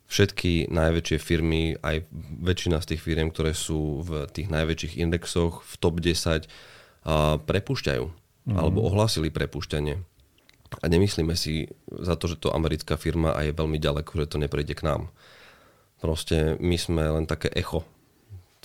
všetky 0.08 0.70
najväčšie 0.70 1.18
firmy, 1.18 1.74
aj 1.80 2.06
väčšina 2.40 2.78
z 2.84 2.94
tých 2.94 3.02
firm, 3.02 3.32
ktoré 3.32 3.56
sú 3.56 4.04
v 4.04 4.28
tých 4.30 4.52
najväčších 4.52 5.00
indexoch 5.00 5.64
v 5.64 5.72
top 5.80 5.98
10, 5.98 6.46
uh, 6.46 7.40
prepušťajú. 7.42 8.04
Mm. 8.44 8.56
Alebo 8.60 8.84
ohlásili 8.84 9.32
prepušťanie. 9.32 9.96
A 10.82 10.84
nemyslíme 10.90 11.32
si 11.38 11.70
za 11.88 12.18
to, 12.18 12.28
že 12.28 12.40
to 12.40 12.52
americká 12.52 12.98
firma 12.98 13.32
a 13.32 13.46
je 13.46 13.56
veľmi 13.56 13.78
ďaleko, 13.78 14.10
že 14.20 14.30
to 14.30 14.36
neprejde 14.42 14.74
k 14.76 14.84
nám. 14.84 15.08
Proste 16.02 16.60
my 16.60 16.76
sme 16.76 17.02
len 17.08 17.24
také 17.24 17.48
echo 17.54 17.86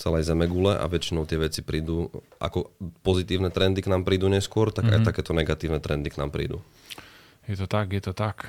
celej 0.00 0.28
Zemegule 0.28 0.80
a 0.80 0.84
väčšinou 0.88 1.28
tie 1.28 1.36
veci 1.36 1.60
prídu, 1.60 2.08
ako 2.40 2.72
pozitívne 3.04 3.52
trendy 3.52 3.84
k 3.84 3.92
nám 3.92 4.08
prídu 4.08 4.32
neskôr, 4.32 4.72
tak 4.72 4.88
mm-hmm. 4.88 4.96
aj 4.96 5.00
mhm. 5.04 5.08
takéto 5.08 5.32
negatívne 5.36 5.80
trendy 5.80 6.08
k 6.08 6.18
nám 6.18 6.32
prídu. 6.32 6.64
Je 7.44 7.56
to 7.56 7.68
tak, 7.68 7.92
je 7.92 8.00
to 8.00 8.16
tak. 8.16 8.48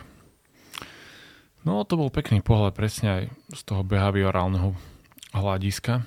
No 1.61 1.85
to 1.85 1.93
bol 1.93 2.09
pekný 2.09 2.41
pohľad 2.41 2.73
presne 2.73 3.07
aj 3.09 3.23
z 3.53 3.61
toho 3.65 3.85
behaviorálneho 3.85 4.73
hľadiska. 5.35 6.05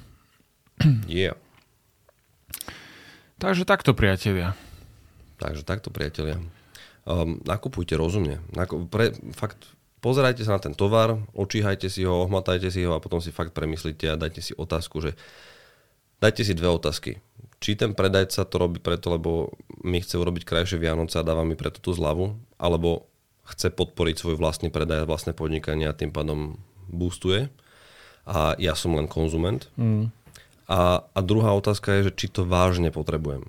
Yeah. 1.07 1.39
Takže 3.39 3.63
takto, 3.63 3.95
priatelia. 3.95 4.59
Takže 5.39 5.63
takto, 5.63 5.95
priatelia. 5.95 6.43
Um, 7.05 7.39
nakupujte 7.45 7.95
rozumne. 7.95 8.43
Naku- 8.51 8.89
pre, 8.89 9.15
fakt 9.37 9.61
pozerajte 10.05 10.45
sa 10.45 10.57
na 10.57 10.61
ten 10.61 10.77
tovar, 10.77 11.17
očíhajte 11.33 11.89
si 11.89 12.05
ho, 12.05 12.29
ohmatajte 12.29 12.69
si 12.69 12.85
ho 12.85 12.93
a 12.97 13.01
potom 13.01 13.25
si 13.25 13.33
fakt 13.33 13.57
premyslíte 13.57 14.13
a 14.13 14.21
dajte 14.21 14.41
si 14.45 14.53
otázku, 14.53 15.01
že 15.01 15.17
dajte 16.21 16.45
si 16.45 16.53
dve 16.53 16.69
otázky. 16.69 17.21
Či 17.61 17.81
ten 17.81 17.97
predajca 17.97 18.45
to 18.45 18.57
robí 18.61 18.81
preto, 18.81 19.13
lebo 19.13 19.57
mi 19.81 20.05
chce 20.05 20.21
urobiť 20.21 20.45
krajšie 20.45 20.77
Vianoce 20.77 21.17
a 21.17 21.25
dáva 21.25 21.45
mi 21.49 21.57
preto 21.57 21.81
tú 21.81 21.97
zľavu, 21.97 22.37
alebo 22.61 23.09
chce 23.45 23.69
podporiť 23.73 24.17
svoj 24.17 24.37
vlastný 24.41 24.73
predaj, 24.73 25.09
vlastné 25.09 25.37
podnikanie 25.37 25.89
a 25.89 25.97
tým 25.97 26.11
pádom 26.11 26.61
boostuje 26.89 27.53
a 28.25 28.57
ja 28.57 28.73
som 28.73 28.97
len 28.97 29.05
konzument. 29.05 29.69
Mm. 29.77 30.09
A, 30.65 31.05
a 31.05 31.19
druhá 31.21 31.53
otázka 31.53 32.01
je, 32.01 32.09
že 32.09 32.17
či 32.17 32.27
to 32.33 32.49
vážne 32.49 32.89
potrebujem 32.89 33.45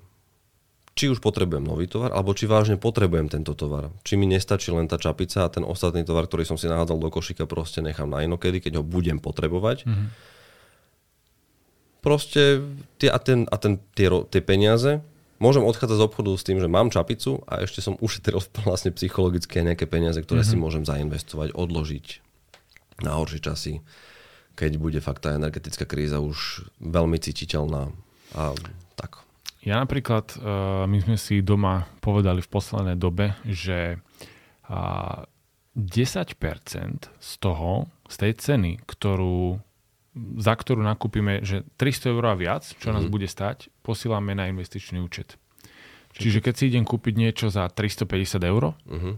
či 0.96 1.12
už 1.12 1.20
potrebujem 1.20 1.60
nový 1.60 1.84
tovar, 1.84 2.16
alebo 2.16 2.32
či 2.32 2.48
vážne 2.48 2.80
potrebujem 2.80 3.28
tento 3.28 3.52
tovar. 3.52 3.92
Či 4.00 4.16
mi 4.16 4.24
nestačí 4.24 4.72
len 4.72 4.88
tá 4.88 4.96
čapica 4.96 5.44
a 5.44 5.52
ten 5.52 5.60
ostatný 5.60 6.08
tovar, 6.08 6.24
ktorý 6.24 6.48
som 6.48 6.56
si 6.56 6.72
nahádzal 6.72 6.96
do 6.96 7.12
košíka, 7.12 7.44
proste 7.44 7.84
nechám 7.84 8.08
na 8.08 8.24
inokedy, 8.24 8.64
keď 8.64 8.80
ho 8.80 8.82
budem 8.82 9.20
potrebovať. 9.20 9.84
Mm-hmm. 9.84 10.08
Proste 12.00 12.64
tie, 12.96 13.12
a, 13.12 13.20
ten, 13.20 13.44
a 13.44 13.56
ten, 13.60 13.76
tie, 13.92 14.08
tie 14.08 14.40
peniaze 14.40 15.04
môžem 15.38 15.64
odchádzať 15.64 15.96
z 15.98 16.06
obchodu 16.06 16.30
s 16.36 16.46
tým, 16.46 16.58
že 16.60 16.68
mám 16.70 16.92
čapicu 16.92 17.44
a 17.48 17.64
ešte 17.64 17.84
som 17.84 17.98
ušetril 18.00 18.40
vlastne 18.68 18.92
psychologické 18.94 19.62
nejaké 19.62 19.84
peniaze, 19.88 20.20
ktoré 20.20 20.42
mm-hmm. 20.44 20.58
si 20.58 20.62
môžem 20.62 20.84
zainvestovať, 20.84 21.56
odložiť 21.56 22.06
na 23.04 23.16
horšie 23.16 23.40
časy, 23.44 23.84
keď 24.56 24.80
bude 24.80 25.00
fakt 25.04 25.28
tá 25.28 25.36
energetická 25.36 25.84
kríza 25.84 26.20
už 26.20 26.64
veľmi 26.80 27.20
cítiteľná. 27.20 27.92
A 28.32 28.56
tak. 28.96 29.20
Ja 29.60 29.82
napríklad, 29.84 30.32
uh, 30.40 30.88
my 30.88 30.98
sme 31.04 31.16
si 31.20 31.44
doma 31.44 31.84
povedali 32.00 32.40
v 32.40 32.48
poslednej 32.48 32.96
dobe, 32.96 33.36
že 33.44 34.00
uh, 34.70 35.28
10% 35.76 37.12
z 37.20 37.32
toho, 37.36 37.92
z 38.08 38.16
tej 38.16 38.32
ceny, 38.32 38.72
ktorú, 38.88 39.60
za 40.40 40.54
ktorú 40.56 40.80
nakúpime, 40.80 41.44
že 41.44 41.68
300 41.76 42.16
eur 42.16 42.24
a 42.32 42.34
viac, 42.38 42.64
čo 42.64 42.88
mm-hmm. 42.88 42.94
nás 42.96 43.04
mhm. 43.04 43.12
bude 43.12 43.28
stať, 43.28 43.68
posílame 43.86 44.34
na 44.34 44.50
investičný 44.50 44.98
účet. 44.98 45.38
Čiže 46.16 46.42
keď 46.42 46.54
si 46.58 46.64
idem 46.72 46.82
kúpiť 46.82 47.14
niečo 47.14 47.46
za 47.52 47.70
350 47.70 48.42
eur, 48.42 48.74
mm-hmm. 48.74 49.14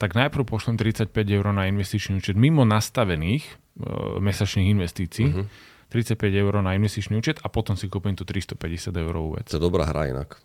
tak 0.00 0.18
najprv 0.18 0.42
pošlem 0.42 0.74
35 0.80 1.14
eur 1.14 1.46
na 1.54 1.70
investičný 1.70 2.18
účet 2.18 2.34
mimo 2.34 2.66
nastavených 2.66 3.44
uh, 3.46 4.18
mesačných 4.18 4.74
investícií. 4.74 5.28
Mm-hmm 5.30 5.76
35 5.88 6.20
eur 6.20 6.60
na 6.60 6.76
investičný 6.76 7.16
účet 7.16 7.40
a 7.40 7.48
potom 7.48 7.72
si 7.72 7.88
kúpim 7.88 8.12
tú 8.12 8.28
350 8.28 8.92
eurovú 8.92 9.40
vec. 9.40 9.48
To 9.48 9.56
je 9.56 9.64
dobrá 9.64 9.88
hra 9.88 10.12
inak. 10.12 10.36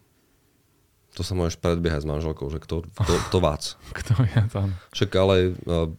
To 1.13 1.21
sa 1.21 1.37
môžeš 1.37 1.61
predbiehať 1.61 2.03
s 2.03 2.07
manželkou, 2.09 2.49
že 2.49 2.57
kto, 2.57 2.89
kto, 2.89 3.13
kto 3.29 3.37
vác. 3.37 3.77
kto 3.93 4.13
je 4.25 4.41
tam. 4.49 4.73
Však 4.93 5.09
ale... 5.13 5.53
Uh, 5.65 5.93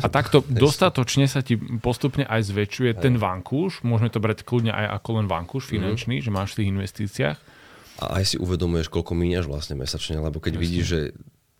a 0.00 0.08
takto 0.08 0.40
dostatočne 0.64 1.26
sa 1.26 1.42
ti 1.42 1.58
postupne 1.58 2.22
aj 2.24 2.48
zväčšuje 2.48 2.96
aj. 2.96 3.02
ten 3.02 3.14
vankúš. 3.18 3.82
Môžeme 3.82 4.08
to 4.08 4.22
brať 4.22 4.46
kľudne 4.46 4.70
aj 4.70 5.02
ako 5.02 5.10
len 5.22 5.26
vankúš 5.26 5.66
mhm. 5.68 5.70
finančný, 5.74 6.14
mm-hmm. 6.22 6.32
že 6.32 6.36
máš 6.36 6.50
v 6.54 6.56
tých 6.62 6.70
investíciách. 6.70 7.38
A 8.00 8.04
aj 8.18 8.34
si 8.34 8.36
uvedomuješ, 8.40 8.88
koľko 8.88 9.12
míňaš 9.12 9.46
vlastne 9.46 9.76
mesačne, 9.76 10.16
lebo 10.18 10.40
keď 10.40 10.56
Jasne. 10.56 10.64
vidíš, 10.64 10.86
že 10.88 11.00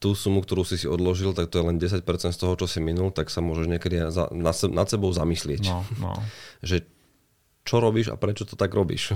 tú 0.03 0.19
sumu, 0.19 0.43
ktorú 0.43 0.67
si 0.67 0.75
si 0.75 0.91
odložil, 0.91 1.31
tak 1.31 1.47
to 1.47 1.63
je 1.63 1.65
len 1.71 1.79
10% 1.79 2.03
z 2.35 2.39
toho, 2.41 2.59
čo 2.59 2.67
si 2.67 2.83
minul, 2.83 3.15
tak 3.15 3.31
sa 3.31 3.39
môžeš 3.39 3.71
niekedy 3.71 4.11
za, 4.11 4.27
nad, 4.35 4.57
nad 4.75 4.87
sebou 4.91 5.15
zamyslieť. 5.15 5.63
No, 5.71 5.87
no. 6.03 6.19
Že 6.67 6.83
čo 7.63 7.79
robíš 7.79 8.11
a 8.11 8.19
prečo 8.19 8.43
to 8.43 8.59
tak 8.59 8.75
robíš. 8.75 9.15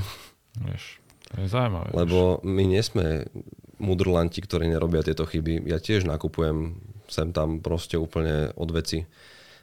Vieš, 0.63 1.03
to 1.27 1.43
je 1.43 1.51
zaujímavé. 1.51 1.91
Lebo 1.91 2.39
my 2.47 2.63
nie 2.63 2.79
sme 2.87 3.27
mudrlanti, 3.77 4.41
ktorí 4.41 4.69
nerobia 4.69 5.05
tieto 5.05 5.29
chyby. 5.29 5.69
Ja 5.69 5.77
tiež 5.81 6.09
nakupujem 6.09 6.79
sem 7.07 7.31
tam 7.31 7.63
proste 7.63 7.97
úplne 7.97 8.51
od 8.59 8.71
veci. 8.75 9.07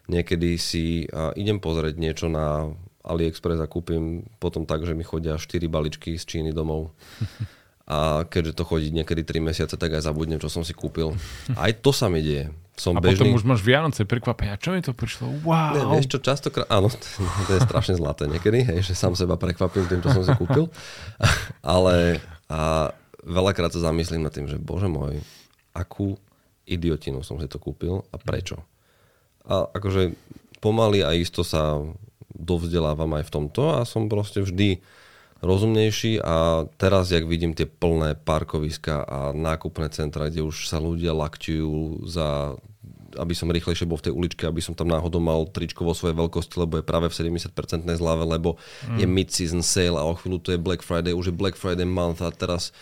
Niekedy 0.08 0.60
si 0.60 1.08
a 1.12 1.32
idem 1.36 1.64
pozrieť 1.64 1.96
niečo 1.96 2.28
na 2.28 2.72
AliExpress 3.04 3.60
a 3.60 3.68
kúpim 3.68 4.24
potom 4.40 4.64
tak, 4.64 4.84
že 4.88 4.96
mi 4.96 5.04
chodia 5.04 5.36
4 5.36 5.60
baličky 5.68 6.16
z 6.16 6.24
Číny 6.24 6.52
domov. 6.56 6.92
A 7.84 8.24
keďže 8.24 8.56
to 8.56 8.64
chodí 8.64 8.96
niekedy 8.96 9.28
3 9.28 9.44
mesiace, 9.44 9.76
tak 9.76 9.92
aj 9.92 10.08
zabudnem, 10.08 10.40
čo 10.40 10.48
som 10.48 10.64
si 10.64 10.72
kúpil. 10.72 11.12
Aj 11.60 11.68
to 11.76 11.92
sa 11.92 12.08
mi 12.08 12.24
deje. 12.24 12.48
Som 12.80 12.96
a 12.96 13.04
bežný... 13.04 13.28
potom 13.28 13.36
už 13.36 13.44
máš 13.44 13.60
Vianoce 13.60 14.08
prekvapenia. 14.08 14.56
Čo 14.56 14.72
mi 14.72 14.80
to 14.80 14.96
prišlo? 14.96 15.44
Wow! 15.44 15.76
Ne, 15.76 15.82
vieš 16.00 16.16
čo, 16.16 16.24
častokrát... 16.24 16.64
Áno, 16.72 16.88
to 16.88 17.52
je 17.52 17.60
strašne 17.60 18.00
zlaté 18.00 18.32
niekedy, 18.32 18.64
hej, 18.64 18.88
že 18.88 18.96
sám 18.96 19.20
seba 19.20 19.36
prekvapím 19.36 19.84
tým, 19.92 20.00
čo 20.00 20.16
som 20.16 20.24
si 20.24 20.32
kúpil. 20.32 20.72
Ale 21.76 22.24
a 22.48 22.96
veľakrát 23.24 23.72
sa 23.72 23.90
zamyslím 23.92 24.24
nad 24.24 24.34
tým, 24.36 24.48
že 24.48 24.62
bože 24.62 24.92
môj, 24.92 25.24
akú 25.74 26.20
idiotinu 26.64 27.24
som 27.24 27.40
si 27.40 27.48
to 27.48 27.60
kúpil 27.60 28.08
a 28.12 28.16
prečo. 28.20 28.64
A 29.44 29.68
akože 29.68 30.16
pomaly 30.64 31.04
a 31.04 31.12
isto 31.12 31.44
sa 31.44 31.84
dovzdelávam 32.32 33.12
aj 33.20 33.28
v 33.28 33.34
tomto 33.34 33.62
a 33.76 33.84
som 33.84 34.08
proste 34.08 34.40
vždy 34.42 34.80
rozumnejší 35.44 36.24
a 36.24 36.66
teraz, 36.80 37.12
jak 37.12 37.28
vidím 37.28 37.52
tie 37.52 37.68
plné 37.68 38.16
parkoviska 38.16 39.04
a 39.04 39.20
nákupné 39.36 39.92
centra, 39.92 40.32
kde 40.32 40.48
už 40.48 40.72
sa 40.72 40.80
ľudia 40.80 41.12
lakťujú 41.12 42.08
za 42.08 42.56
aby 43.14 43.38
som 43.38 43.54
rýchlejšie 43.54 43.86
bol 43.86 44.02
v 44.02 44.10
tej 44.10 44.14
uličke, 44.18 44.42
aby 44.50 44.58
som 44.58 44.74
tam 44.74 44.90
náhodou 44.90 45.22
mal 45.22 45.46
tričko 45.46 45.86
vo 45.86 45.94
svojej 45.94 46.18
veľkosti, 46.18 46.58
lebo 46.58 46.82
je 46.82 46.86
práve 46.86 47.14
v 47.14 47.18
70% 47.38 47.86
zlave, 47.86 48.24
lebo 48.26 48.58
mm. 48.90 48.98
je 48.98 49.06
mid-season 49.06 49.62
sale 49.62 49.94
a 49.94 50.02
o 50.02 50.18
chvíľu 50.18 50.42
to 50.42 50.50
je 50.50 50.58
Black 50.58 50.82
Friday, 50.82 51.14
už 51.14 51.30
je 51.30 51.36
Black 51.38 51.54
Friday 51.54 51.86
month 51.86 52.26
a 52.26 52.34
teraz 52.34 52.74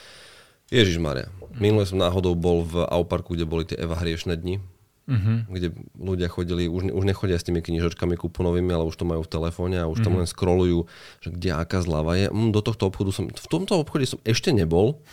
Ježiš 0.71 0.97
Maria. 0.97 1.27
Minule 1.59 1.83
som 1.83 1.99
náhodou 1.99 2.31
bol 2.33 2.63
v 2.63 2.87
Auparku, 2.87 3.35
kde 3.35 3.43
boli 3.43 3.67
tie 3.67 3.75
Eva 3.75 3.99
hriešne 3.99 4.39
dni, 4.39 4.63
mm-hmm. 5.05 5.37
kde 5.51 5.67
ľudia 5.99 6.31
chodili, 6.31 6.71
už, 6.71 6.95
už 6.95 7.03
nechodia 7.03 7.35
s 7.35 7.43
tými 7.43 7.59
knižočkami 7.59 8.15
kuponovými, 8.15 8.71
ale 8.71 8.87
už 8.87 8.95
to 8.95 9.03
majú 9.03 9.21
v 9.21 9.29
telefóne 9.29 9.77
a 9.83 9.91
už 9.91 9.99
mm-hmm. 9.99 10.05
tam 10.07 10.19
len 10.23 10.27
scrollujú, 10.31 10.87
že 11.19 11.29
kde 11.35 11.49
aká 11.51 11.83
zľava 11.83 12.15
je. 12.15 12.27
Mm, 12.31 12.55
do 12.55 12.63
tohto 12.63 12.87
obchodu 12.87 13.11
som, 13.11 13.27
v 13.27 13.47
tomto 13.51 13.83
obchode 13.83 14.07
som 14.07 14.23
ešte 14.23 14.55
nebol, 14.55 15.03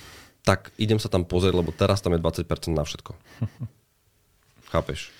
tak 0.46 0.70
idem 0.78 1.02
sa 1.02 1.10
tam 1.10 1.26
pozrieť, 1.26 1.58
lebo 1.58 1.74
teraz 1.74 1.98
tam 2.00 2.14
je 2.14 2.22
20% 2.22 2.46
na 2.70 2.86
všetko. 2.86 3.12
Chápeš? 4.72 5.17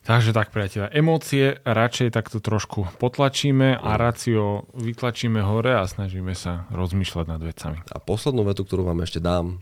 Takže 0.00 0.32
tak, 0.32 0.48
priateľa, 0.48 0.96
emócie 0.96 1.60
radšej 1.60 2.16
takto 2.16 2.40
trošku 2.40 2.88
potlačíme 2.96 3.76
a 3.76 3.90
racio 4.00 4.64
vytlačíme 4.72 5.44
hore 5.44 5.76
a 5.76 5.84
snažíme 5.84 6.32
sa 6.32 6.64
rozmýšľať 6.72 7.26
nad 7.28 7.40
vecami. 7.44 7.84
A 7.92 8.00
poslednú 8.00 8.48
vetu, 8.48 8.64
ktorú 8.64 8.88
vám 8.88 9.04
ešte 9.04 9.20
dám, 9.20 9.60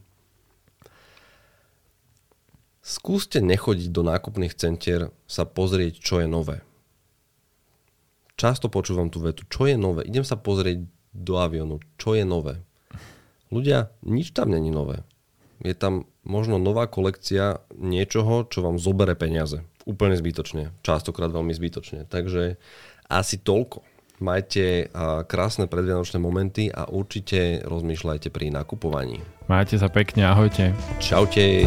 Skúste 2.89 3.45
nechodiť 3.45 3.93
do 3.93 4.01
nákupných 4.01 4.57
centier 4.57 5.13
sa 5.29 5.45
pozrieť, 5.45 6.01
čo 6.01 6.25
je 6.25 6.27
nové. 6.31 6.65
Často 8.41 8.73
počúvam 8.73 9.13
tú 9.13 9.21
vetu, 9.21 9.45
čo 9.45 9.69
je 9.69 9.77
nové. 9.77 10.09
Idem 10.09 10.25
sa 10.25 10.41
pozrieť 10.41 10.89
do 11.13 11.37
avionu, 11.37 11.85
čo 12.01 12.17
je 12.17 12.25
nové. 12.25 12.65
Ľudia, 13.53 13.93
nič 14.09 14.33
tam 14.33 14.57
není 14.57 14.73
nové. 14.73 15.05
Je 15.61 15.77
tam 15.77 16.09
možno 16.25 16.57
nová 16.57 16.89
kolekcia 16.89 17.61
niečoho, 17.77 18.49
čo 18.49 18.65
vám 18.65 18.81
zobere 18.81 19.13
peniaze. 19.13 19.69
Úplne 19.89 20.21
zbytočne. 20.21 20.77
Častokrát 20.85 21.33
veľmi 21.33 21.57
zbytočne. 21.57 22.05
Takže 22.05 22.61
asi 23.09 23.41
toľko. 23.41 23.81
Majte 24.21 24.93
krásne 25.31 25.71
predvianočné 25.71 26.21
momenty 26.21 26.69
a 26.69 26.91
určite 26.93 27.65
rozmýšľajte 27.65 28.29
pri 28.29 28.53
nakupovaní. 28.53 29.25
Majte 29.49 29.81
sa 29.81 29.89
pekne, 29.89 30.29
ahojte. 30.29 30.77
Čaute. 31.01 31.65